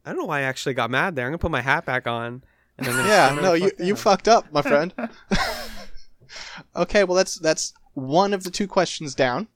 [0.05, 1.25] I don't know why I actually got mad there.
[1.27, 2.43] I'm gonna put my hat back on.
[2.81, 4.93] And I'm gonna Yeah, no, you fuck you fucked up, my friend.
[6.75, 9.47] okay, well that's that's one of the two questions down.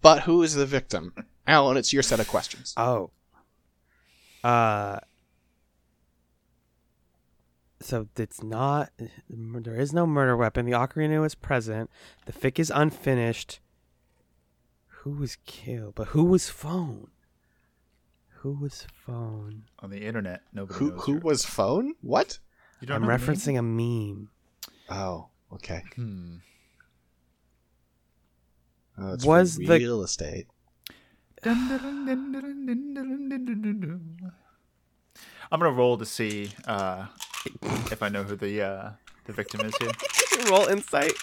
[0.00, 1.12] But who is the victim?
[1.46, 2.74] Alan, it's your set of questions.
[2.76, 3.10] Oh.
[4.44, 5.00] Uh.
[7.80, 8.90] So it's not.
[9.28, 10.66] There is no murder weapon.
[10.66, 11.90] The ocarina was present.
[12.26, 13.60] The fic is unfinished.
[15.02, 15.94] Who was killed?
[15.94, 17.10] But who was phone?
[18.46, 19.64] Who was phone?
[19.80, 21.04] On the internet, nobody Who knows.
[21.04, 21.18] who her.
[21.18, 21.94] was phone?
[22.00, 22.38] What?
[22.80, 23.26] You don't I'm know the name?
[23.36, 24.28] referencing a meme.
[24.88, 25.82] Oh, okay.
[25.96, 26.36] Hmm.
[28.96, 30.46] Oh, it's Was for the- real estate?
[31.44, 31.68] I'm
[35.50, 37.06] gonna roll to see uh,
[37.90, 38.90] if I know who the uh,
[39.24, 39.90] the victim is here.
[40.48, 41.14] Roll insight.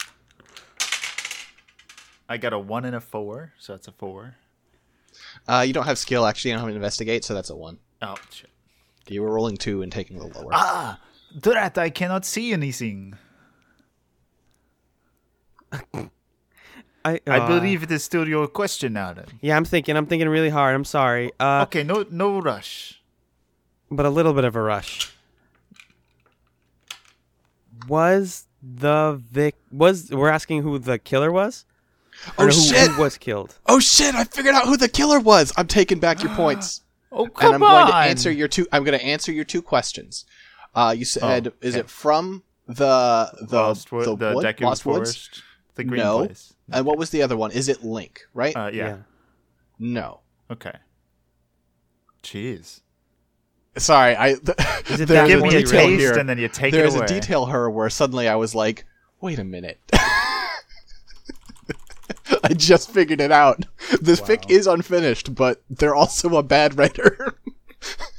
[2.27, 4.35] I got a one and a four, so that's a four.
[5.47, 6.51] Uh, you don't have skill actually.
[6.51, 7.79] You don't have to investigate, so that's a one.
[8.01, 8.49] Oh shit!
[9.07, 10.49] You were rolling two and taking the lower.
[10.53, 10.99] Ah,
[11.41, 13.15] that I cannot see anything.
[17.05, 19.25] I, I uh, believe it is still your question, Alan.
[19.41, 19.97] Yeah, I'm thinking.
[19.97, 20.73] I'm thinking really hard.
[20.75, 21.31] I'm sorry.
[21.39, 23.01] Uh, Okay, no no rush.
[23.91, 25.11] but a little bit of a rush.
[27.87, 29.55] Was the Vic?
[29.71, 31.65] Was we're asking who the killer was?
[32.37, 32.91] Or Oh, who, shit!
[32.91, 33.57] Who was killed?
[33.67, 34.15] Oh shit!
[34.15, 35.51] I figured out who the killer was.
[35.57, 37.81] I'm taking back your points, Oh come and I'm on!
[37.83, 38.65] going to answer your two.
[38.71, 40.25] I'm going to answer your two questions.
[40.75, 41.81] Uh, you said, Oh, is okay.
[41.81, 44.45] it from the the Lost Wo- the, the wood?
[44.45, 45.15] Deku Lost Woods?
[45.15, 45.43] Forest,
[45.75, 46.25] the green No.
[46.25, 46.53] place.
[46.71, 47.51] And what was the other one?
[47.51, 48.21] Is it Link?
[48.33, 48.55] Right?
[48.55, 48.97] Uh, yeah.
[49.77, 50.21] no.
[50.49, 50.73] Okay.
[52.23, 52.81] Jeez.
[53.77, 54.35] Sorry, I.
[54.35, 54.57] Th-
[54.89, 56.17] Is it that Give me a detail taste, here.
[56.17, 57.07] and then you take There's it away.
[57.07, 58.85] There's a detail her where suddenly I was like,
[59.19, 59.79] wait a minute.
[62.53, 63.65] I just figured it out.
[63.99, 67.35] The fic is unfinished, but they're also a bad writer.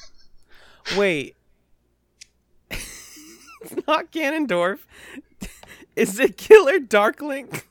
[0.96, 1.36] Wait.
[2.70, 4.80] it's not Ganondorf.
[5.94, 7.62] Is it Killer Darklink?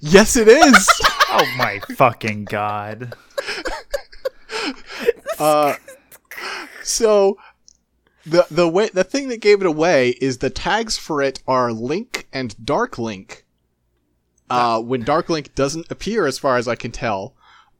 [0.00, 0.88] yes, it is.
[1.28, 3.12] Oh my fucking god!
[5.38, 5.74] uh,
[6.82, 7.36] so
[8.24, 11.72] the the way the thing that gave it away is the tags for it are
[11.72, 13.44] Link and Dark Link.
[14.50, 17.34] Uh, when Dark Link doesn't appear, as far as I can tell.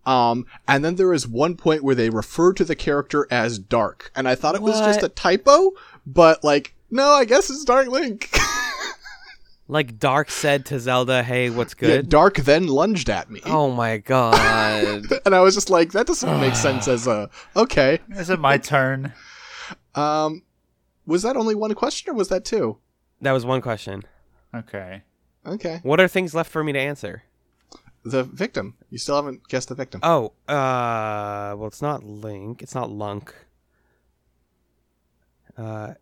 [0.07, 4.11] Um, and then there is one point where they refer to the character as Dark,
[4.17, 5.73] and I thought it was just a typo,
[6.07, 8.31] but like, no, I guess it's Dark Link.
[9.69, 13.71] Like Dark said to Zelda, "Hey, what's Yeah, good?" Dark then lunged at me, oh
[13.71, 15.07] my god.
[15.25, 18.01] and I was just like, that doesn't make sense as a okay.
[18.11, 19.13] Is it my turn?
[19.95, 20.43] Um,
[21.07, 22.79] was that only one question or was that two?
[23.21, 24.03] that was one question.
[24.53, 25.03] Okay.
[25.47, 25.81] Okay.
[25.83, 27.23] What are things left for me to answer?
[28.05, 28.77] The victim.
[28.91, 30.01] You still haven't guessed the victim.
[30.03, 32.63] Oh, uh, well, it's not Link.
[32.63, 33.35] It's not Lunk.
[35.57, 35.95] Uh,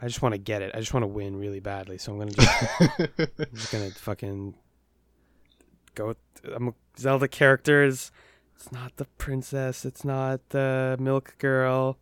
[0.00, 0.70] I just want to get it.
[0.74, 1.98] I just want to win really badly.
[1.98, 4.54] So I'm gonna just, I'm just gonna fucking
[5.94, 6.08] go.
[6.08, 6.18] With,
[6.54, 8.10] I'm a Zelda characters.
[8.54, 9.84] It's not the princess.
[9.84, 11.98] It's not the milk girl.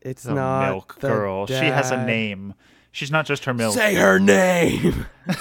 [0.00, 1.46] It's The not milk the girl.
[1.46, 2.54] She has a name.
[2.92, 3.74] She's not just her milk.
[3.74, 5.06] Say her name.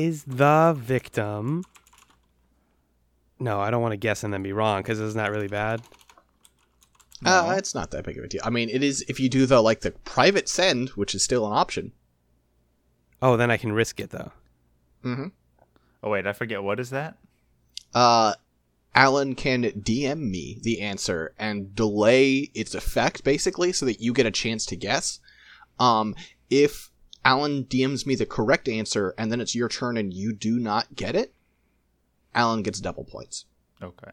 [0.00, 1.62] Is the victim?
[3.38, 5.82] No, I don't want to guess and then be wrong because it's not really bad.
[7.22, 8.40] Uh, it's not that big of a deal.
[8.42, 11.46] I mean, it is if you do the like the private send, which is still
[11.46, 11.92] an option.
[13.20, 14.32] Oh, then I can risk it though.
[15.04, 15.26] Mm-hmm.
[16.02, 16.62] Oh wait, I forget.
[16.62, 17.18] What is that?
[17.92, 18.32] Uh,
[18.94, 24.24] Alan can DM me the answer and delay its effect basically, so that you get
[24.24, 25.20] a chance to guess.
[25.78, 26.14] Um,
[26.48, 26.89] if
[27.24, 30.94] Alan DMs me the correct answer and then it's your turn and you do not
[30.94, 31.34] get it,
[32.34, 33.46] Alan gets double points.
[33.82, 34.10] Okay.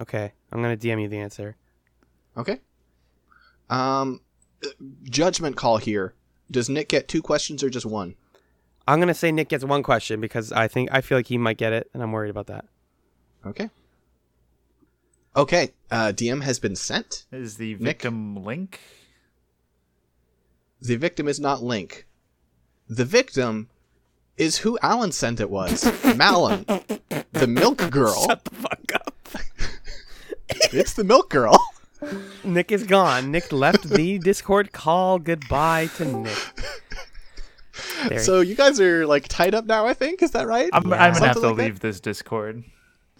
[0.00, 1.56] Okay, I'm gonna DM you the answer.
[2.36, 2.60] Okay.
[3.68, 4.20] Um,
[5.04, 6.14] judgment call here.
[6.50, 8.14] Does Nick get two questions or just one?
[8.86, 11.58] I'm gonna say Nick gets one question because I think I feel like he might
[11.58, 12.64] get it, and I'm worried about that.
[13.44, 13.70] Okay.
[15.36, 15.72] Okay.
[15.90, 17.24] Uh, DM has been sent.
[17.32, 18.80] Is the victim Link?
[20.80, 22.06] The victim is not Link.
[22.88, 23.68] The victim
[24.36, 25.84] is who Alan sent it was.
[26.16, 26.64] Malon.
[27.32, 28.26] The milk girl.
[28.26, 29.14] Shut the fuck up.
[30.72, 31.56] It's the milk girl.
[32.42, 33.30] Nick is gone.
[33.30, 35.18] Nick left the Discord call.
[35.18, 36.38] Goodbye to Nick.
[38.08, 38.18] There.
[38.18, 40.22] So you guys are like tied up now, I think.
[40.22, 40.70] Is that right?
[40.72, 40.96] I'm, Yeah.
[41.04, 41.62] I'm gonna have to like that?
[41.62, 42.64] leave this Discord.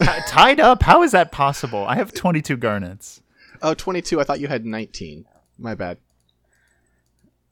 [0.00, 0.82] T- tied up?
[0.82, 1.84] How is that possible?
[1.86, 3.20] I have 22 garnets.
[3.62, 4.20] Oh, 22.
[4.20, 5.26] I thought you had 19.
[5.58, 5.98] My bad.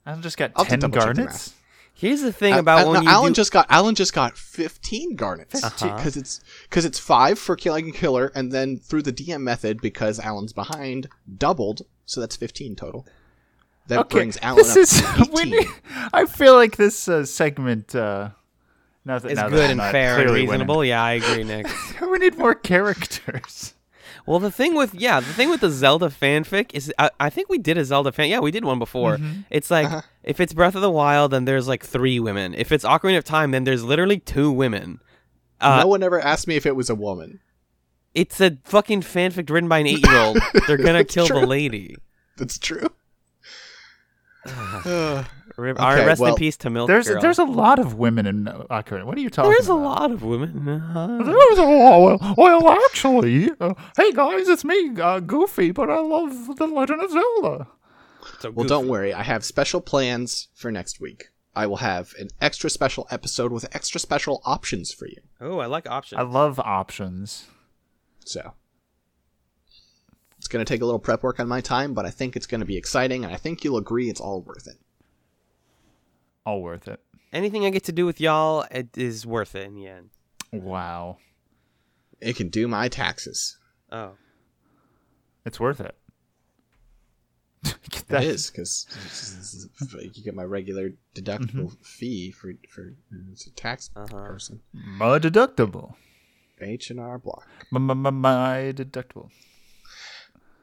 [0.06, 1.52] I've just got I'll 10 double-check the garnets.
[1.92, 4.12] Here's the thing Uh, about uh, when no, you Alan do- just got Alan just
[4.12, 5.96] got 15 garnets Uh-huh.
[5.96, 9.80] because it's because it's five for killing a killer, and then through the DM method
[9.80, 13.06] because Alan's behind doubled, so that's 15 total.
[13.88, 15.26] That brings Alan this up is.
[15.26, 15.50] to we 18.
[15.52, 15.68] need-
[16.12, 17.94] I feel like this uh, segment.
[17.94, 18.30] Uh,
[19.04, 20.50] now that, It's now that good I'm and fair and clearly winning.
[20.50, 20.84] reasonable.
[20.84, 21.66] Yeah, I agree, Nick.
[22.02, 23.72] we need more characters.
[24.24, 27.48] Well, the thing with yeah, the thing with the Zelda fanfic is I, I think
[27.48, 28.28] we did a Zelda fan.
[28.30, 29.18] Yeah, we did one before.
[29.50, 30.02] It's like Uh-huh.
[30.22, 32.54] if it's Breath of the Wild, then there's like three women.
[32.54, 35.00] If it's Ocarina of Time, then there's literally two women.
[35.60, 37.40] Uh, no one ever asked me if it was a woman.
[38.14, 40.38] It's a fucking fanfic written by an eight-year-old.
[40.66, 41.40] They're gonna kill true.
[41.40, 41.96] the lady.
[42.36, 42.88] That's true.
[45.56, 47.20] Rip- Okay, rest well, in peace to Milk There's Girl.
[47.20, 49.04] there's a lot of women in uh, Ocarina.
[49.04, 49.56] What are you talking about?
[49.56, 50.68] There's a lot of women.
[50.68, 52.36] Uh, There's a lot.
[52.36, 57.00] Well, well actually, uh, hey guys, it's me, uh, Goofy, but I love The Legend
[57.02, 57.68] of Zelda.
[58.40, 59.14] so Well, don't worry.
[59.14, 61.28] I have special plans for next week.
[61.54, 65.22] I will have an extra special episode with extra special options for you.
[65.40, 66.18] Oh, I like options.
[66.18, 67.46] I love options.
[68.26, 68.52] So
[70.36, 72.46] it's going to take a little prep work on my time, but I think it's
[72.46, 74.76] going to be exciting, and I think you'll agree it's all worth it.
[76.46, 77.00] All worth it.
[77.32, 80.10] Anything I get to do with y'all it is worth it in the end.
[80.52, 81.18] Wow,
[82.20, 83.58] It can do my taxes.
[83.92, 84.12] Oh,
[85.44, 85.94] it's worth it.
[88.08, 88.86] That is because
[90.14, 92.94] you get my regular deductible fee for for
[93.32, 94.06] it's a tax Uh-huh.
[94.28, 94.60] person.
[94.72, 95.94] my deductible.
[96.60, 97.46] H and R Block.
[97.72, 99.30] My, my, my, my deductible.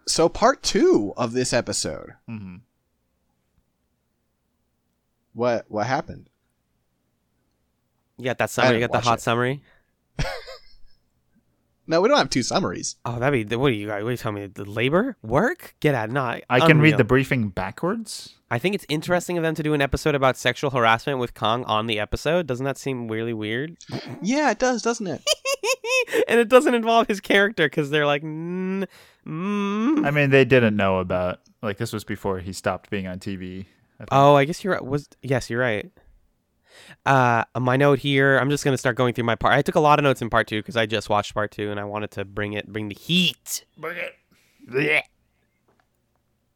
[0.07, 2.13] So part two of this episode.
[2.27, 2.57] hmm
[5.34, 6.29] What what happened?
[8.17, 8.75] you got that summary.
[8.75, 9.21] You got the hot it.
[9.21, 9.61] summary.
[11.86, 12.95] No, we don't have two summaries.
[13.03, 13.55] Oh, that'd be.
[13.55, 14.03] What are you guys?
[14.03, 14.47] What are you telling me?
[14.47, 15.75] The labor work?
[15.81, 16.09] Get out!
[16.09, 16.41] Not.
[16.49, 18.36] I can read the briefing backwards.
[18.49, 21.65] I think it's interesting of them to do an episode about sexual harassment with Kong
[21.65, 22.47] on the episode.
[22.47, 23.77] Doesn't that seem really weird?
[24.21, 25.21] Yeah, it does, doesn't it?
[26.29, 28.88] and it doesn't involve his character because they're like, mm,
[29.27, 30.05] mm.
[30.05, 33.65] I mean, they didn't know about like this was before he stopped being on TV.
[33.99, 34.05] I.
[34.11, 34.83] Oh, I guess you're right.
[34.83, 35.91] Was yes, you're right.
[37.05, 38.37] Uh, my note here.
[38.37, 39.53] I'm just gonna start going through my part.
[39.53, 41.69] I took a lot of notes in part two because I just watched part two
[41.71, 43.65] and I wanted to bring it, bring the heat.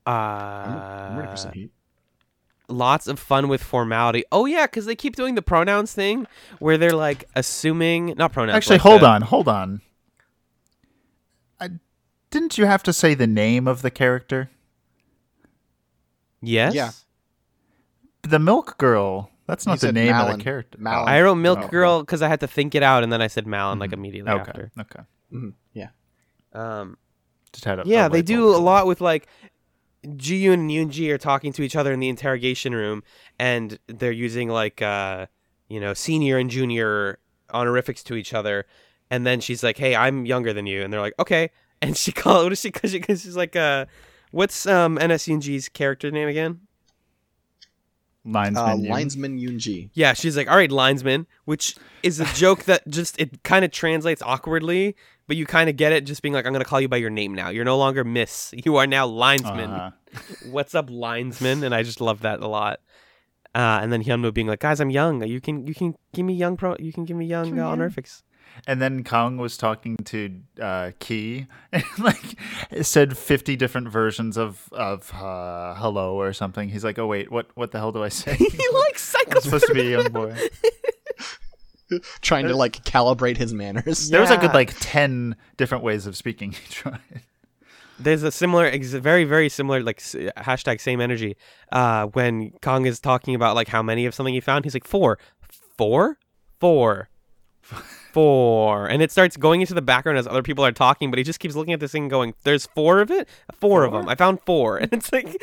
[0.05, 1.71] Uh, I'm ready for some heat.
[2.69, 4.23] lots of fun with formality.
[4.31, 6.27] Oh yeah, because they keep doing the pronouns thing
[6.59, 8.55] where they're like assuming not pronouns.
[8.55, 9.81] Actually, like hold the- on, hold on.
[11.59, 11.69] I,
[12.29, 14.49] didn't you have to say the name of the character?
[16.41, 16.73] Yes.
[16.73, 16.91] Yeah.
[18.29, 19.31] The Milk Girl.
[19.47, 20.77] That's not the said name of the character.
[20.79, 21.07] Malon.
[21.07, 23.27] I wrote Milk Oh, Girl because I had to think it out, and then I
[23.27, 23.93] said Malon like Mhm.
[23.93, 24.41] immediately Okay.
[24.41, 24.71] after.
[24.79, 24.99] Okay.
[25.33, 25.89] Mhm, Yeah.
[26.53, 26.97] Um,
[27.53, 29.27] Just had a yeah, a they do a lot with like
[30.15, 33.03] Ji and Yoonji are talking to each other in the interrogation room,
[33.39, 35.27] and they're using like uh,
[35.69, 37.19] you know senior and junior
[37.53, 38.65] honorifics to each other,
[39.09, 41.51] and then she's like, "Hey, I'm younger than you," and they're like, "Okay,"
[41.81, 42.69] and she call what is she?
[42.69, 43.85] Because she, she's like, uh,
[44.31, 46.66] what's um NS Yoonji's character name again?
[48.27, 48.57] Linesman.
[48.57, 48.89] Uh, Yoon.
[48.89, 49.89] linesman Yoonji.
[49.93, 53.71] Yeah, she's like, all right, linesman, which is a joke that just it kind of
[53.71, 54.95] translates awkwardly,
[55.27, 57.09] but you kind of get it just being like, I'm gonna call you by your
[57.09, 57.49] name now.
[57.49, 58.53] You're no longer Miss.
[58.65, 59.69] You are now linesman.
[59.69, 60.21] Uh-huh.
[60.51, 61.63] What's up, linesman?
[61.63, 62.79] And I just love that a lot.
[63.55, 65.23] Uh, and then Hyun Moo being like, guys, I'm young.
[65.25, 66.75] You can you can give me young pro.
[66.79, 68.23] You can give me young Give me uh, honorifics.
[68.65, 72.37] And then Kong was talking to uh, Key, and like
[72.81, 76.69] said fifty different versions of of uh, hello or something.
[76.69, 78.35] He's like, oh wait, what what the hell do I say?
[78.37, 78.53] he like
[78.93, 79.43] I'm cycles.
[79.43, 80.35] supposed to be a young boy.
[82.19, 84.09] Trying to like calibrate his manners.
[84.09, 84.41] There was a Yeah.
[84.41, 86.51] good like ten different ways of speaking.
[86.51, 86.99] He tried.
[87.99, 91.37] There's a similar, ex- very very similar like s- hashtag same energy.
[91.71, 94.85] Uh, when Kong is talking about like how many of something he found, he's like
[94.85, 95.17] four,
[95.77, 96.17] four,
[96.59, 97.07] four,
[98.21, 101.23] four, and it starts going into the background as other people are talking, but he
[101.23, 104.09] just keeps looking at this thing, going, "There's four of it, four, of them.
[104.09, 105.25] I found four, and it's like."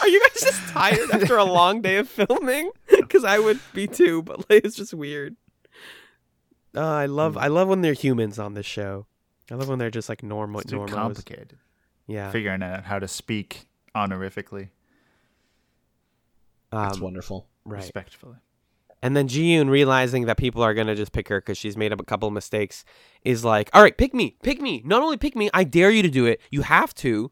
[0.00, 2.70] Are you guys just tired after a long day of filming?
[2.90, 5.36] Because I would be too, but like, it's just weird.
[6.74, 9.06] Uh, I love I love when they're humans on this show.
[9.50, 10.94] I love when they're just like normal, It's too normals.
[10.96, 11.56] complicated.
[12.08, 12.30] Yeah.
[12.32, 14.70] Figuring out how to speak honorifically,
[16.72, 17.46] That's Um, wonderful.
[17.64, 17.76] right.
[17.78, 18.36] respectfully.
[19.02, 22.00] And then Ji-yoon realizing that people are gonna just pick her because she's made up
[22.00, 22.84] a couple of mistakes
[23.22, 24.82] is like, all right, pick me, pick me.
[24.84, 26.40] Not only pick me, I dare you to do it.
[26.50, 27.30] You have to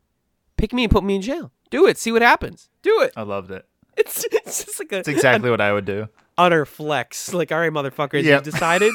[0.56, 1.50] pick me and put me in jail.
[1.70, 1.98] Do it.
[1.98, 2.68] See what happens.
[2.82, 3.12] Do it.
[3.16, 3.66] I loved it.
[3.96, 6.08] It's it's just like a It's exactly what I would do.
[6.36, 7.32] utter flex.
[7.32, 8.44] Like, all right, motherfuckers, Yep.
[8.46, 8.92] you decided.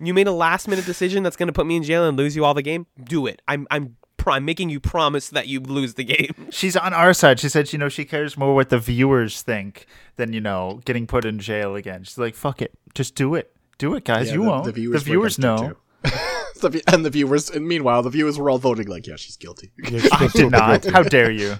[0.00, 2.44] you made a last minute decision that's gonna put me in jail and lose you
[2.44, 2.86] all the game.
[3.02, 3.40] Do it.
[3.48, 6.34] I'm I'm pr- I'm making you promise that you lose the game.
[6.50, 7.38] She's on our side.
[7.40, 11.06] She said, you know, she cares more what the viewers think than you know getting
[11.06, 12.04] put in jail again.
[12.04, 14.28] She's like, fuck it, just do it, do it, guys.
[14.28, 14.64] Yeah, you the, won't.
[14.64, 15.76] The viewers, were viewers know.
[16.04, 16.10] too.
[16.58, 19.36] The vi- and the viewers, and meanwhile, the viewers were all voting like, "Yeah, she's
[19.36, 20.86] guilty." I did not.
[20.86, 21.56] How dare you?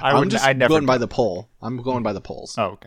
[0.00, 0.30] I I'm would.
[0.30, 0.68] just I never.
[0.68, 1.48] going by the poll.
[1.60, 2.54] I'm going by the polls.
[2.56, 2.86] oh, okay.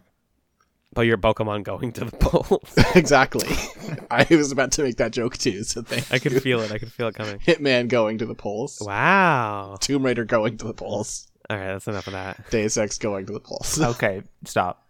[0.93, 2.73] But your Pokemon going to the polls.
[2.95, 3.47] exactly.
[4.11, 5.63] I was about to make that joke too.
[5.63, 6.71] So thank I could feel it.
[6.71, 7.39] I could feel it coming.
[7.39, 8.81] Hitman going to the polls.
[8.81, 9.77] Wow.
[9.79, 11.27] Tomb Raider going to the polls.
[11.49, 12.49] All right, that's enough of that.
[12.51, 13.81] Deus Ex going to the polls.
[13.81, 14.85] Okay, stop.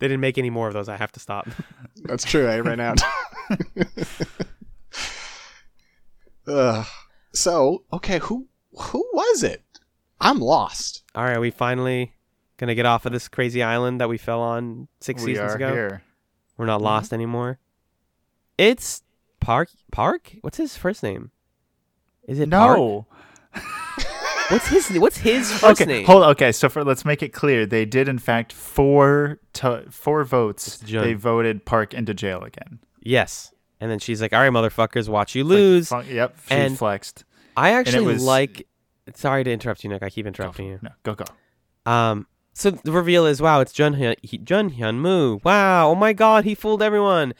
[0.00, 0.88] They didn't make any more of those.
[0.88, 1.46] I have to stop.
[2.04, 2.46] That's true.
[2.46, 3.02] I ran out.
[6.46, 6.86] Ugh.
[7.34, 9.62] So, okay, who who was it?
[10.18, 11.02] I'm lost.
[11.14, 12.14] All right, we finally
[12.60, 15.56] gonna get off of this crazy island that we fell on six we seasons are
[15.56, 15.72] ago.
[15.72, 16.02] here.
[16.56, 17.58] We're not lost anymore.
[18.58, 19.02] It's
[19.40, 19.70] Park.
[19.90, 20.32] Park.
[20.42, 21.30] What's his first name?
[22.28, 22.76] Is it Park?
[22.78, 23.06] No.
[24.50, 26.04] What's his What's his first Okay, name?
[26.04, 26.24] hold.
[26.24, 30.76] Okay, so for let's make it clear, they did in fact four to, four votes.
[30.78, 32.80] They voted Park into jail again.
[33.00, 33.52] Yes.
[33.80, 37.24] And then she's like, "All right, motherfuckers, watch you lose." Like, yep, she And- flexed.
[37.56, 38.66] I actually was- like.
[39.14, 40.02] Sorry to interrupt you, Nick.
[40.02, 40.78] I keep interrupting for- you.
[40.82, 41.90] No, go go.
[41.90, 42.26] Um.
[42.52, 45.44] So the reveal is, wow, it's Jun Hyun, Jun Hyun.
[45.44, 47.34] Wow, oh my God, he fooled everyone.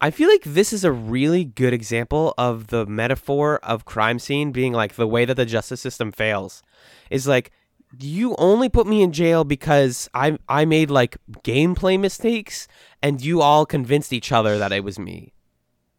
[0.00, 4.52] I feel like this is a really good example of the metaphor of crime scene
[4.52, 6.62] being like the way that the justice system fails.
[7.10, 7.50] Is like
[7.98, 12.68] you only put me in jail because I I made like gameplay mistakes
[13.02, 15.32] and you all convinced each other that it was me.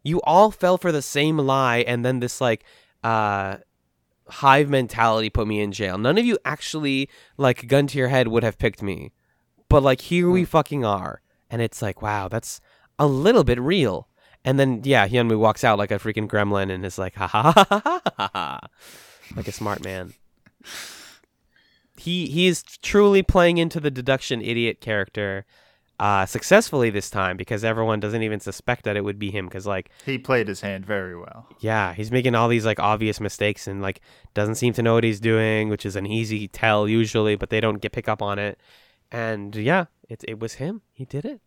[0.04, 2.64] You all fell for the same lie and then this like
[3.04, 3.58] uh
[4.30, 5.98] hive mentality put me in jail.
[5.98, 9.12] None of you actually like gun to your head would have picked me.
[9.70, 10.46] But like here we hmm.
[10.46, 11.22] fucking are.
[11.50, 12.62] And it's like, wow, that's
[12.98, 14.08] a little bit real.
[14.46, 17.28] And then yeah, Hyun Moo walks out like a freaking gremlin and is like, ha
[17.28, 18.60] ha ha ha ha ha ha
[19.36, 20.14] like a smart man.
[21.98, 25.46] He he is truly playing into the deduction idiot character
[26.00, 29.66] uh successfully this time because everyone doesn't even suspect that it would be him because
[29.68, 31.48] like He played his hand very well.
[31.60, 34.02] yeah, he's making all these like obvious mistakes and like
[34.34, 37.60] doesn't seem to know what he's doing, which is an easy tell usually, but they
[37.60, 38.60] don't get pick up on it.
[39.12, 40.82] And yeah, it it was him.
[40.94, 41.42] He did it.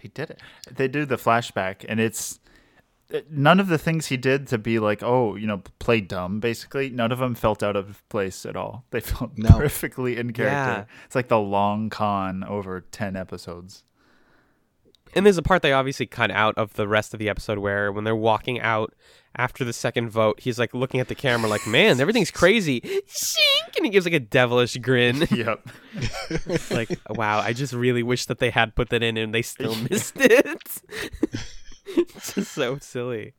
[0.00, 0.40] He did it.
[0.70, 2.43] They do the flashback, and it's it-
[3.30, 6.40] none of the things he did to be like, oh, you know, play dumb.
[6.40, 8.84] Basically, none of them felt out of place at all.
[8.90, 9.50] They felt No.
[9.58, 10.54] perfectly in character.
[10.54, 10.84] Yeah.
[11.06, 13.84] It's like the long con over ten episodes.
[15.16, 17.92] And there's a part they obviously cut out of the rest of the episode where
[17.92, 18.92] when they're walking out
[19.36, 23.76] after the second vote, he's like looking at the camera like, "Man, everything's crazy." Shink,
[23.76, 25.26] and he gives like a devilish grin.
[25.30, 25.64] yep.
[26.70, 29.74] like, wow, I just really wish that they had put that in and they still
[29.90, 30.82] missed it.
[31.86, 33.34] it's just so silly.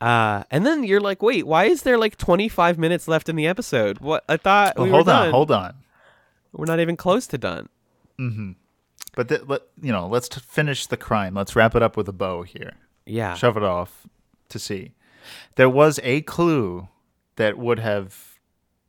[0.00, 3.46] Uh, and then you're like, wait, why is there like 25 minutes left in the
[3.46, 3.98] episode?
[4.00, 5.30] What I thought Well, we hold on, done.
[5.32, 5.74] hold on.
[6.52, 7.68] We're not even close to done.
[9.14, 11.34] But th- let, you know, let's t- finish the crime.
[11.34, 12.74] Let's wrap it up with a bow here.
[13.06, 13.34] Yeah.
[13.34, 14.06] Shove it off
[14.50, 14.92] to see.
[15.56, 16.88] There was a clue
[17.36, 18.38] that would have,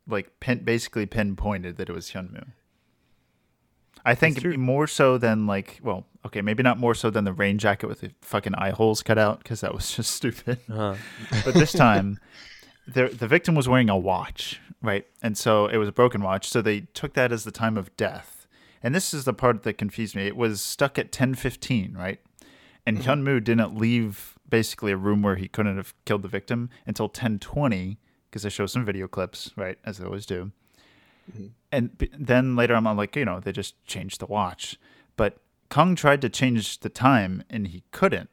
[0.08, 2.48] like, pin- basically pinpointed that it was Hyunmoo.
[4.06, 7.58] I think more so than like, well, okay, maybe not more so than the rain
[7.58, 10.60] jacket with the fucking eye holes cut out because that was just stupid.
[10.70, 10.96] Uh-huh.
[11.46, 12.20] but this time,
[12.88, 15.06] the the victim was wearing a watch, right?
[15.22, 16.50] And so it was a broken watch.
[16.50, 18.48] So they took that as the time of death.
[18.84, 20.26] And this is the part that confused me.
[20.26, 22.20] It was stuck at ten fifteen, right?
[22.86, 26.70] And Hyun Moo didn't leave basically a room where he couldn't have killed the victim
[26.88, 28.00] until ten twenty
[28.30, 30.52] because they show some video clips, right, as they always do.
[31.72, 34.78] And b- then later on, I'm like, you know, they just changed the watch.
[35.16, 35.38] But
[35.70, 38.30] Kong tried to change the time and he couldn't.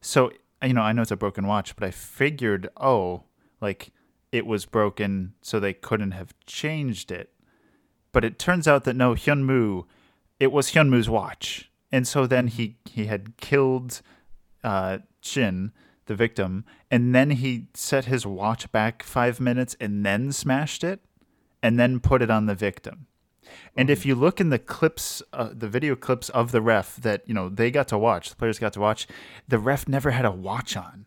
[0.00, 0.30] So,
[0.62, 3.24] you know, I know it's a broken watch, but I figured, oh,
[3.60, 3.90] like
[4.32, 7.30] it was broken, so they couldn't have changed it.
[8.12, 9.84] But it turns out that no, Hyunmoo,
[10.38, 11.70] it was Hyunmoo's watch.
[11.90, 14.00] And so then he, he had killed
[14.62, 15.72] uh, Shin,
[16.06, 21.00] the victim, and then he set his watch back five minutes and then smashed it
[21.66, 23.08] and then put it on the victim.
[23.76, 24.06] And if mm.
[24.06, 27.48] you look in the clips, uh, the video clips of the ref that you know
[27.48, 29.08] they got to watch, the players got to watch,
[29.48, 31.06] the ref never had a watch on,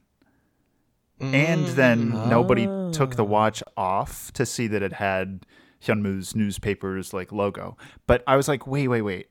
[1.22, 2.28] and then mm.
[2.28, 3.36] nobody took the ah.
[3.38, 5.46] watch off to see that it had
[5.82, 7.78] Hyunmu's newspaper's like logo.
[8.06, 9.30] But I was like, wait, wait, wait.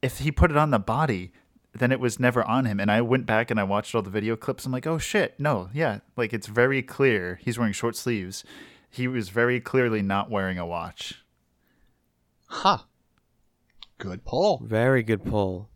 [0.00, 1.32] If he put it on the body,
[1.74, 2.78] then it was never on him.
[2.78, 4.64] And I went back and I watched all the video clips.
[4.64, 7.40] I'm like, oh shit, no, yeah, like it's very clear.
[7.42, 8.44] He's wearing short sleeves.
[8.98, 11.22] He was very clearly not wearing a watch.
[12.48, 12.78] Huh.
[13.98, 14.60] Good pull.
[14.64, 15.70] Very good pull.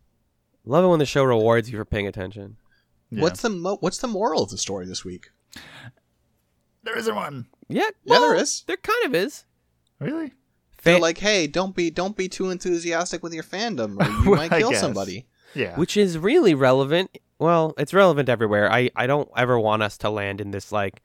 [0.65, 2.57] Love it when the show rewards you for paying attention.
[3.09, 3.21] Yeah.
[3.21, 5.29] What's the mo- what's the moral of the story this week?
[6.83, 7.47] There isn't one.
[7.69, 8.63] Yeah, Yeah, there well, is.
[8.67, 9.45] There kind of is.
[9.99, 10.33] Really?
[10.83, 14.39] They're like, hey, don't be don't be too enthusiastic with your fandom, or you Well,
[14.39, 15.27] might kill somebody.
[15.55, 15.75] Yeah.
[15.77, 17.17] which is really relevant.
[17.39, 18.71] Well, it's relevant everywhere.
[18.71, 21.01] I, I don't ever want us to land in this like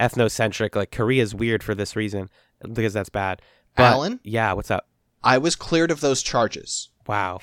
[0.00, 2.28] ethnocentric like Korea's weird for this reason
[2.72, 3.42] because that's bad.
[3.76, 4.20] But, Alan?
[4.22, 4.88] yeah, what's up?
[5.22, 6.90] I was cleared of those charges.
[7.06, 7.40] Wow.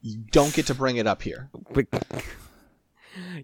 [0.00, 1.50] You don't get to bring it up here.
[1.72, 1.88] But-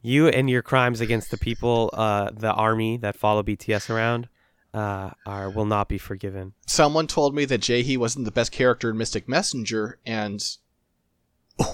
[0.02, 4.28] you and your crimes against the people, uh, the army that follow BTS around,
[4.74, 6.52] uh, are will not be forgiven.
[6.66, 10.44] Someone told me that Jaehee wasn't the best character in Mystic Messenger, and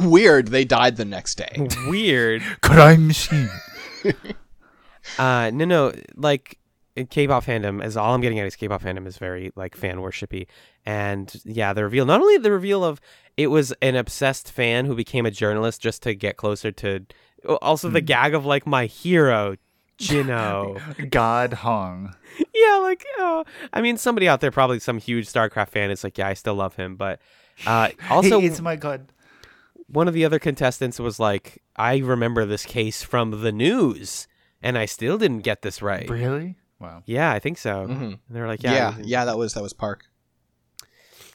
[0.00, 0.48] Weird.
[0.48, 1.68] They died the next day.
[1.86, 2.42] Weird.
[2.60, 3.50] Crime scene.
[5.18, 6.58] Uh, no, no, like
[6.96, 9.98] in K-pop fandom, as all I'm getting at is K-pop fandom is very like fan
[9.98, 10.46] worshipy,
[10.84, 12.06] and yeah, the reveal.
[12.06, 13.00] Not only the reveal of
[13.36, 17.04] it was an obsessed fan who became a journalist just to get closer to,
[17.60, 19.56] also the gag of like my hero,
[19.98, 21.10] Jinho.
[21.10, 22.14] God Hong.
[22.54, 26.16] yeah, like oh, I mean, somebody out there, probably some huge StarCraft fan, is like,
[26.16, 27.20] yeah, I still love him, but
[27.66, 29.08] uh, also is my god.
[29.86, 34.26] one of the other contestants was like, I remember this case from the news,
[34.62, 36.08] and I still didn't get this right.
[36.08, 36.56] Really?
[36.78, 37.02] Wow.
[37.06, 37.86] Yeah, I think so.
[37.86, 38.02] Mhm.
[38.02, 40.04] And they were like, Yeah, yeah, yeah, that was that was Park.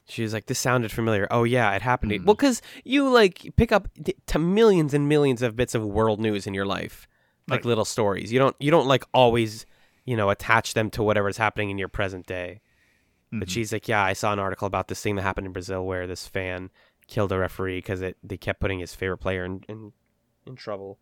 [0.07, 1.27] She was like, this sounded familiar.
[1.31, 2.11] Oh yeah, it happened.
[2.11, 2.25] to Hmm.
[2.25, 6.19] Well, because you like pick up t- to millions and millions of bits of world
[6.19, 7.07] news in your life,
[7.47, 7.65] like Right.
[7.65, 8.31] little stories.
[8.31, 9.65] You don't you don't like always
[10.05, 12.61] you know attach them to whatever's happening in your present day.
[13.31, 13.51] But Mhm.
[13.51, 16.05] she's like, yeah, I saw an article about this thing that happened in Brazil where
[16.05, 16.69] this fan
[17.07, 19.93] killed a referee because it they kept putting his favorite player in in,
[20.45, 20.99] in trouble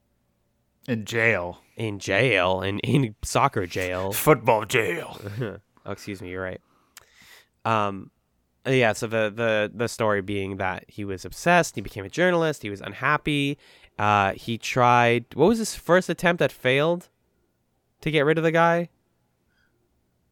[0.89, 4.11] in jail, in jail in in soccer jail.
[4.27, 5.19] football jail.
[5.85, 6.61] oh, excuse me, you're right.
[7.65, 8.11] Um,
[8.65, 8.93] yeah.
[8.93, 11.75] So the the the story being that he was obsessed.
[11.75, 12.61] He became a journalist.
[12.63, 13.57] He was unhappy.
[13.97, 15.25] Uh, he tried.
[15.33, 17.09] What was his first attempt that failed
[18.01, 18.89] to get rid of the guy?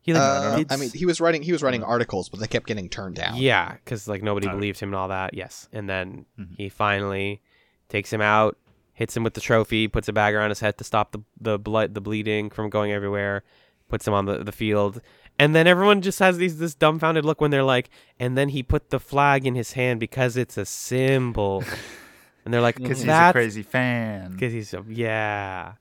[0.01, 2.39] He like Uh, did I s- mean, he was writing he was writing articles, but
[2.39, 3.35] they kept getting turned down.
[3.35, 4.51] yeah, because like nobody Oh.
[4.51, 5.33] believed him and all that.
[5.33, 6.55] Yes, and then Mhm.
[6.55, 7.41] he finally
[7.89, 8.57] takes him out,
[8.97, 11.59] hits him with the trophy, puts a bag around his head to stop the the
[11.59, 13.43] blood, the bleeding from going everywhere,
[13.89, 14.99] puts him on the, the field,
[15.37, 17.89] and then everyone just has these this dumbfounded look when they're like,
[18.19, 21.63] and then he put the flag in his hand because it's a symbol,
[22.45, 24.31] and they're like, Because he's a crazy fan.
[24.31, 25.73] because he's a, yeah,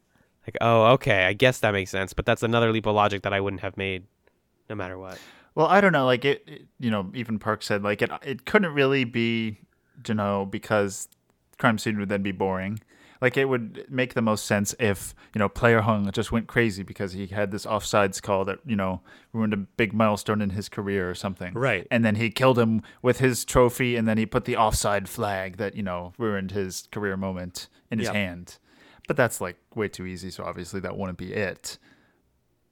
[0.46, 3.32] like oh okay, I guess that makes sense, but that's another leap of logic that
[3.32, 4.04] I wouldn't have made,
[4.68, 5.18] no matter what.
[5.54, 6.04] Well, I don't know.
[6.04, 8.10] Like it, it- you know, even Park said like it.
[8.22, 9.58] It couldn't really be,
[10.06, 11.08] you know, because
[11.56, 12.78] crime scene would then be boring.
[13.20, 16.82] Like it would make the most sense if you know player hung just went crazy
[16.82, 19.00] because he had this offsides call that you know
[19.32, 21.54] ruined a big milestone in his career or something.
[21.54, 21.86] Right.
[21.90, 25.56] And then he killed him with his trophy, and then he put the offside flag
[25.56, 28.14] that you know ruined his career moment in his Yep.
[28.14, 28.58] hand.
[29.06, 30.30] But that's like way too easy.
[30.30, 31.78] So obviously that wouldn't be it.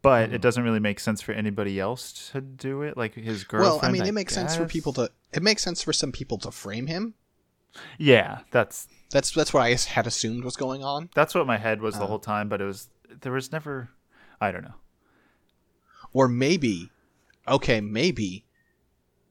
[0.03, 0.40] But it mm.
[0.42, 3.80] doesn't really make sense for anybody else to do it, like his girlfriend.
[3.80, 6.36] Well, I mean, it makes sense for people to it makes sense for some people
[6.38, 7.14] to frame him.
[7.99, 11.11] Yeah, that's That's that's what I had assumed was going on.
[11.14, 12.07] that's what my head was the Uh.
[12.07, 12.49] whole time.
[12.49, 12.89] But it was
[13.20, 13.91] there was never,
[14.41, 14.75] I don't know.
[16.12, 16.91] Or maybe,
[17.49, 18.45] okay, maybe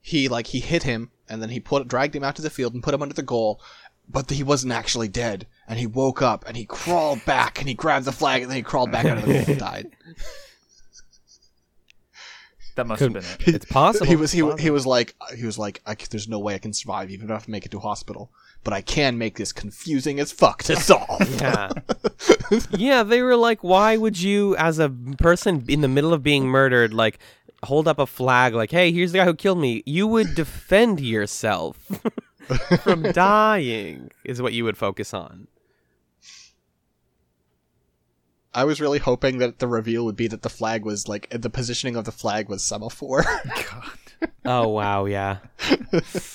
[0.01, 2.73] he like he hit him and then he put dragged him out to the field
[2.73, 3.61] and put him under the goal,
[4.09, 5.47] but he wasn't actually dead.
[5.67, 8.57] And he woke up and he crawled back and he grabbed the flag and then
[8.57, 9.87] he crawled back out of the goal and died.
[12.75, 13.55] That must Could- have been it.
[13.55, 14.05] It's possible.
[14.07, 16.55] he was he, It's he was like he was like I c there's no way
[16.55, 18.31] I can survive even if I have to make it to hospital,
[18.63, 21.21] but I can make this confusing as fuck to solve.
[21.41, 21.69] Yeah.
[22.71, 26.45] yeah, they were like, why would you, as a person in the middle of being
[26.47, 27.19] murdered, like
[27.63, 29.83] hold up a flag like, hey, here's the guy who killed me?
[29.85, 31.77] You would defend yourself
[32.83, 35.47] from dying, is what you would focus on.
[38.55, 41.49] I was really hoping that the reveal would be that the flag was like the
[41.49, 43.89] positioning of the flag was semaphore, God.
[44.45, 45.39] Oh, wow, yeah.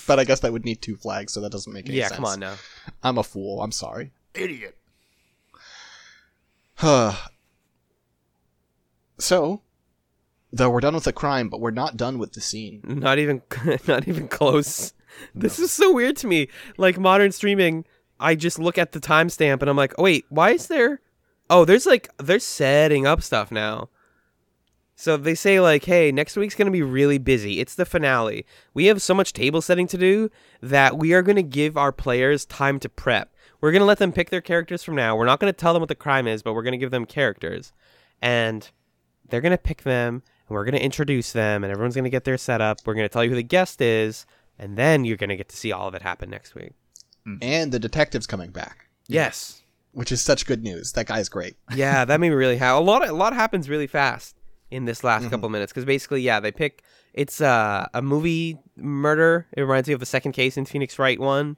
[0.06, 2.12] but I guess that would need two flags, so that doesn't make any Yeah, sense.
[2.12, 2.54] Yeah, come on now.
[3.02, 3.62] I'm a fool.
[3.62, 4.12] I'm sorry.
[4.34, 4.76] Idiot.
[6.74, 7.12] Huh.
[9.18, 9.62] so,
[10.52, 12.82] though we're done with the crime, but we're not done with the scene.
[12.84, 13.40] Not even,
[13.88, 14.92] not even close.
[15.34, 16.48] This is so weird to me.
[16.76, 17.86] Like modern streaming,
[18.20, 21.00] I just look at the timestamp and I'm like, oh, wait, why is there?
[21.50, 23.88] Oh, there's like they're setting up stuff now.
[25.00, 27.60] So they say like, hey, next week's gonna be really busy.
[27.60, 28.44] It's the finale.
[28.74, 30.30] We have so much table setting to do
[30.60, 33.32] that we are gonna give our players time to prep.
[33.60, 35.16] We're gonna let them pick their characters from now.
[35.16, 37.72] We're not gonna tell them what the crime is, but we're gonna give them characters,
[38.20, 38.68] and
[39.28, 42.78] they're gonna pick them, and we're gonna introduce them, and everyone's gonna get their setup.
[42.84, 44.26] We're gonna tell you who the guest is,
[44.58, 46.72] and then you're gonna get to see all of it happen next week.
[47.40, 49.62] And the detective's coming back, Yes.
[49.98, 50.92] Which is such good news.
[50.92, 51.56] That guy's great.
[51.74, 52.76] yeah, that made me really happy.
[52.78, 54.36] A lot, a lot happens really fast
[54.70, 55.30] in this last Mhm.
[55.30, 56.82] couple minutes because basically, yeah, they pick.
[57.14, 59.46] It's uh, a movie murder.
[59.56, 61.56] It reminds me of the second case in Phoenix Wright one,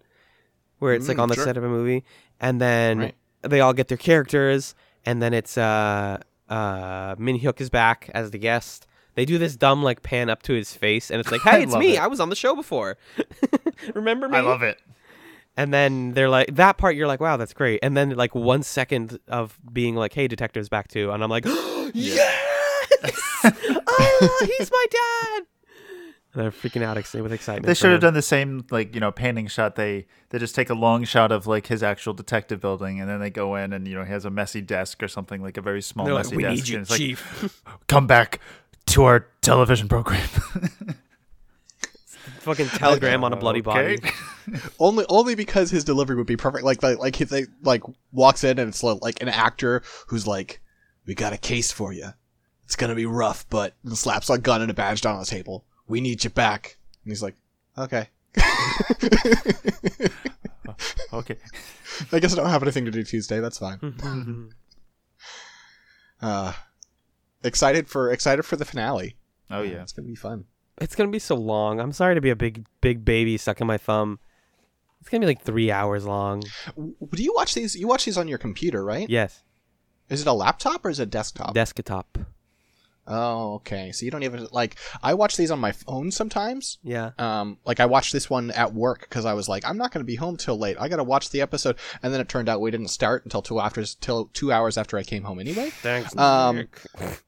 [0.79, 1.45] where it's like Mm, on the sure.
[1.45, 2.03] set of a movie,
[2.41, 3.15] and then Right.
[3.43, 4.75] they all get their characters,
[5.05, 6.19] and then it's uh,
[6.49, 8.87] uh, Min Hyuk is back as the guest.
[9.17, 11.77] They do this dumb like pan up to his face, and it's like, "Hey, it's
[11.77, 11.97] me.
[11.97, 12.01] it.
[12.01, 12.97] I was on the show before.
[13.95, 14.79] Remember me?" I love it.
[15.57, 17.81] And then they're like that part you're like, wow, that's great.
[17.83, 21.45] And then like one second of being like, hey, detective's back too, and I'm like,
[21.95, 22.47] yes,
[23.45, 25.47] oh, he's my dad.
[26.33, 27.67] They're freaking out with excitement.
[27.67, 29.75] They should have done the same, like you know, panning shot.
[29.75, 33.19] They they just take a long shot of like his actual detective building, and then
[33.19, 35.61] they go in, and you know, he has a messy desk or something, like a
[35.61, 36.55] very small They're like, messy we desk.
[36.55, 37.53] need you, and it's like,
[37.89, 38.39] come back
[38.87, 40.29] to our television program.
[42.41, 43.99] Fucking telegram on a bloody body.
[44.79, 46.65] Only only because his delivery would be perfect.
[46.65, 50.61] Like like, like if they like walks in and it's like an actor who's like,
[51.07, 52.09] "We got a case for you.
[52.65, 55.27] It's gonna be rough, but and slaps a gun and a badge down on the
[55.27, 55.65] table.
[55.87, 57.37] We need you back." And he's like,
[57.79, 58.09] "Okay."
[61.13, 61.37] okay.
[62.13, 63.41] I guess I don't have anything to do Tuesday.
[63.41, 64.51] That's fine.
[66.21, 66.53] Uh,
[67.45, 69.17] excited for excited for the finale.
[69.51, 69.83] Oh yeah.
[69.83, 70.45] it's gonna be fun.
[70.81, 71.81] It's gonna be so long.
[71.81, 74.19] I'm sorry to be a big big baby stuck in my thumb.
[75.01, 76.43] It's gonna be like three hours long.
[76.77, 77.75] Do you watch these?
[77.75, 79.09] You watch these on your computer, right?
[79.09, 79.43] Yes,
[80.09, 81.55] Is it a laptop or is it a desktop?
[81.55, 82.19] desktop.
[83.07, 83.93] oh, okay.
[83.93, 84.77] So you don't even like.
[85.03, 86.79] I watch these on my phone sometimes.
[86.83, 87.11] Yeah.
[87.19, 90.03] Um, like I watched this one at work because I was like, I'm not going
[90.05, 90.77] to be home till late.
[90.79, 93.43] I got to watch the episode, and then it turned out we didn't start until
[93.43, 95.71] two after till two hours after I came home anyway.
[95.71, 96.17] Thanks.
[96.17, 96.79] Um, Nick.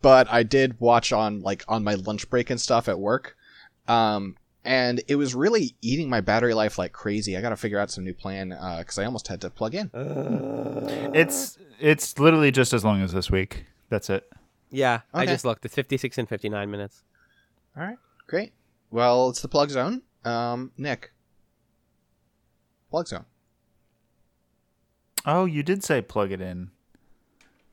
[0.00, 3.36] But I did watch on like on my lunch break and stuff at work.
[3.88, 7.36] Um, and it was really eating my battery life like crazy.
[7.36, 9.88] I got to figure out some new plan because I almost had to plug in.
[9.90, 13.64] Uh, It's it's literally just as long as this week.
[13.88, 14.30] That's it.
[14.70, 15.64] yeah, I just looked.
[15.64, 17.02] It's 56 and 59 minutes.
[17.76, 17.96] All right,
[18.26, 18.52] great.
[18.90, 20.02] Well, it's the plug zone.
[20.24, 21.12] Um, Nick,
[22.90, 23.24] plug zone.
[25.24, 26.70] Oh, you did say plug it in.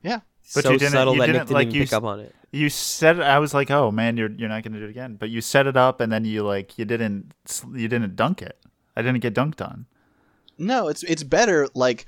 [0.02, 0.20] Yeah.
[0.54, 2.04] But so you didn't- subtle you that Nick didn't, didn't like, even you pick up
[2.04, 2.34] on it.
[2.52, 5.16] You said I was like, oh man, you're you're not gonna do it again.
[5.16, 7.32] But you set it up and then you like you didn't
[7.74, 8.56] you didn't dunk it.
[8.96, 9.86] I didn't get dunked on.
[10.58, 11.68] No, it's it's better.
[11.74, 12.06] Like,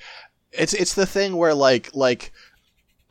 [0.52, 2.32] it's it's the thing where like like.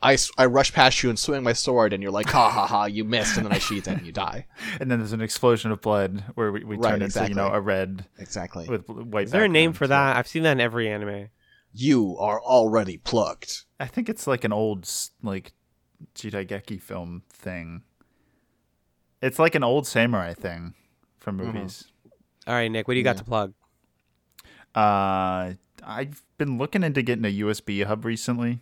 [0.00, 2.84] I, I rush past you and swing my sword, and you're like, ha ha ha,
[2.84, 4.46] you missed, and then I sheath it and you die.
[4.80, 7.48] And then there's an explosion of blood where we, we Right, turn into you know
[7.48, 8.68] a red Exactly.
[8.68, 9.24] with white.
[9.24, 10.16] Is there a name for so- that?
[10.16, 11.30] I've seen that in every anime.
[11.72, 13.64] You are already plucked.
[13.78, 15.52] I think it's like an old s- like
[16.14, 17.82] Jidaigeki film thing.
[19.20, 20.74] It's like an old samurai thing
[21.18, 21.52] from Mhm.
[21.54, 21.88] movies.
[22.46, 23.52] All right, Nick, what do you got to plug?
[24.74, 25.54] Uh,
[25.84, 28.60] I've been looking into getting a USB hub recently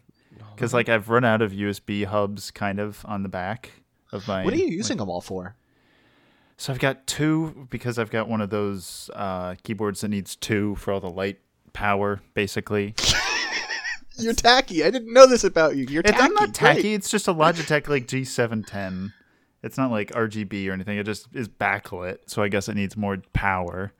[0.54, 3.82] because like I've run out of USB hubs kind of on the back
[4.12, 4.44] of my.
[4.44, 5.56] What are you like- using them all for?
[6.58, 10.74] So I've got two because I've got one of those uh, keyboards that needs two
[10.76, 11.38] for all the light
[11.76, 12.94] power, basically.
[14.18, 14.82] You're tacky.
[14.82, 15.84] I didn't know this about you.
[15.84, 16.18] You're It's.
[16.18, 16.80] I'm not tacky.
[16.80, 16.94] Great.
[16.94, 19.12] It's just a Logitech like G710.
[19.62, 20.96] It's not like RGB or anything.
[20.96, 23.92] It just is backlit, so I guess it needs more power.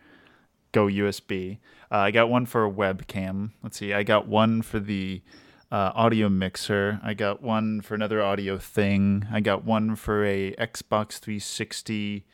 [0.72, 1.58] Go USB.
[1.92, 3.50] Uh, I got one for a webcam.
[3.62, 3.92] Let's see.
[3.92, 5.22] I got one for the
[5.70, 6.98] uh, audio mixer.
[7.02, 9.26] I got one for another audio thing.
[9.30, 12.24] I got one for a Xbox 360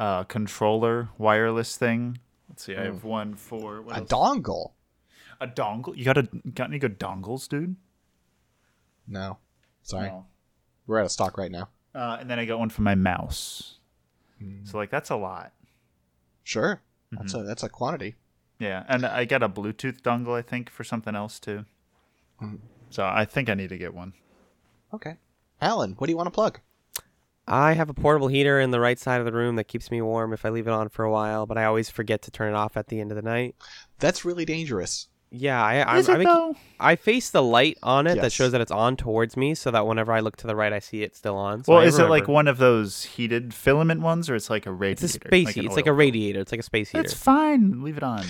[0.00, 2.18] uh, controller wireless thing.
[2.54, 2.76] Let's see.
[2.76, 4.08] I have one for A else?
[4.08, 4.74] dongle.
[5.40, 5.96] a dongle.
[5.96, 6.22] You got a
[6.54, 7.74] got any good dongles, dude?
[9.08, 9.38] No.
[9.82, 10.06] Sorry.
[10.06, 10.26] No.
[10.86, 11.68] We're out of stock right now.
[11.96, 13.78] Uh, and then I got one for my mouse.
[14.64, 15.52] So like that's a lot.
[16.44, 16.80] Sure.
[17.10, 18.14] That's a that's a quantity.
[18.60, 21.64] Yeah, and I got a Bluetooth dongle I think for something else too.
[22.40, 22.58] Mhm.
[22.90, 24.12] So I think I need to get one.
[24.92, 25.16] Okay.
[25.60, 26.60] Alan, what do you want to plug?
[27.46, 30.00] I have a portable heater in the right side of the room that keeps me
[30.00, 32.54] warm if I leave it on for a while, but I always forget to turn
[32.54, 33.54] it off at the end of the night.
[33.98, 35.08] That's really dangerous.
[35.36, 36.54] Yeah, I I, Is I, it make- though?
[36.78, 38.32] I face the light on it that Yes.
[38.32, 40.78] shows that it's on towards me, so that whenever I look to the right, I
[40.78, 41.64] see it still on.
[41.64, 42.32] So Well, I is it like remember.
[42.32, 45.04] one of those heated filament ones, or it's like a It's radiator?
[45.06, 45.46] a space.
[45.46, 45.60] like heat.
[45.62, 45.96] an it's like a oil?
[45.96, 46.40] radiator.
[46.40, 47.02] It's like a space heater.
[47.04, 47.82] It's fine.
[47.82, 48.24] Leave it on.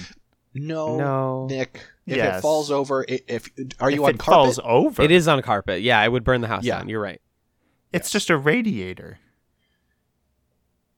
[0.55, 0.97] No.
[0.97, 1.47] No.
[1.51, 2.39] Nick, if Yes.
[2.39, 3.51] it falls over, i- if
[3.81, 4.35] are you if on it carpet?
[4.35, 5.83] falls over, It is on carpet.
[5.83, 6.79] Yeah, it would burn the house Yeah.
[6.79, 6.89] down.
[6.89, 7.21] You're right.
[7.95, 9.19] It's just a radiator.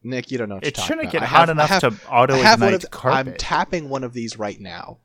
[0.03, 0.55] Nick, you don't know.
[0.55, 1.35] What It you're shouldn't talking get about.
[1.35, 3.27] I hot have- enough have- to auto I have one of ignite the- carpet.
[3.27, 4.99] I'm tapping one of these right now.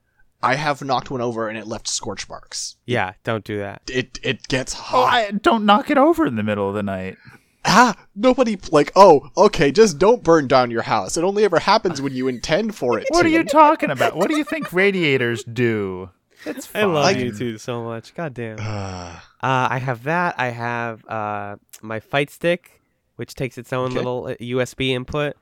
[0.45, 2.77] I have knocked one over and it left scorch marks.
[2.85, 3.83] Yeah, don't do that.
[3.89, 5.13] It it gets oh, hot.
[5.15, 7.17] I, don't knock it over in the middle of the night.
[7.65, 8.91] ah, nobody like.
[8.97, 9.71] Oh, okay.
[9.71, 11.17] Just don't burn down your house.
[11.17, 13.07] It only ever happens when you intend for it.
[13.11, 13.29] What to.
[13.29, 14.17] are you talking about?
[14.17, 16.11] What do you think radiators do?
[16.47, 18.15] It's I love Like- you two so much.
[18.15, 18.57] God damn.
[18.61, 20.37] Ah, Uh, I have that.
[20.39, 22.81] I have uh, my fight stick,
[23.17, 23.95] which takes its own Okay.
[23.97, 25.37] little uh, USB input.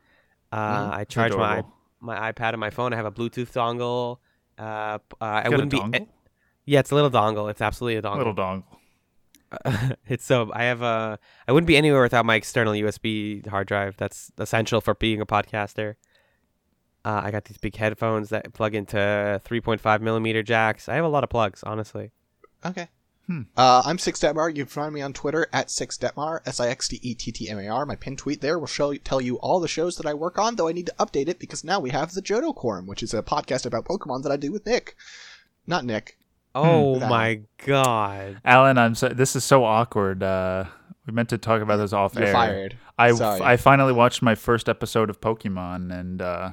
[0.52, 1.74] Uh, Mm, I charge my adorable.
[2.00, 2.92] my iPad and my phone.
[2.92, 4.18] I have a Bluetooth dongle.
[4.58, 5.78] Uh, uh, I You got a wouldn't be.
[5.78, 6.06] dongle?
[6.64, 7.50] yeah, it's a little dongle.
[7.50, 8.18] It's absolutely a dongle.
[8.18, 8.64] Little dongle.
[10.06, 11.18] it's so I have a.
[11.48, 13.96] I wouldn't be anywhere without my external USB hard drive.
[13.96, 15.96] That's essential for being a podcaster.
[17.04, 20.88] Uh, I got these big headphones that plug into 3.5 millimeter jacks.
[20.88, 22.10] I have a lot of plugs, honestly.
[22.64, 22.88] okay.
[23.56, 24.48] Uh, I'm Six Dettmar.
[24.48, 27.30] You can find me on Twitter at Six Dettmar, S I X D E T
[27.30, 27.86] T M A R.
[27.86, 30.56] My pin tweet there will show tell you all the shows that I work on,
[30.56, 33.14] though I need to update it because now we have the Johto Quorum, which is
[33.14, 34.96] a podcast about Pokemon that I do with Nick.
[35.64, 36.18] Not Nick.
[36.56, 37.08] Oh Hmm.
[37.08, 38.40] my god.
[38.44, 40.24] Alan, I'm so, this is so awkward.
[40.24, 40.64] Uh,
[41.06, 42.32] we meant to talk about this off You're air.
[42.32, 42.78] fired.
[42.98, 43.40] I Sorry.
[43.42, 46.50] I finally watched my first episode of Pokemon, and uh,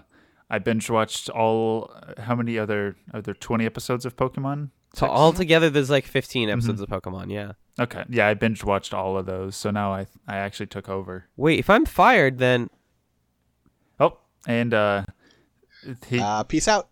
[0.49, 1.91] I binge watched all.
[2.17, 3.33] How many other are there?
[3.33, 4.69] Twenty episodes of Pokemon.
[4.93, 5.11] So Six?
[5.11, 6.53] altogether, there's like 15 Mm-hmm.
[6.57, 7.29] episodes of Pokemon.
[7.31, 7.51] Yeah.
[7.79, 11.25] Okay, yeah, I binge watched all of those, so now I I actually took over.
[11.35, 12.69] Wait, if I'm fired, then
[13.99, 14.17] Oh,
[14.47, 15.03] and uh,
[16.07, 16.89] he Uh, peace out.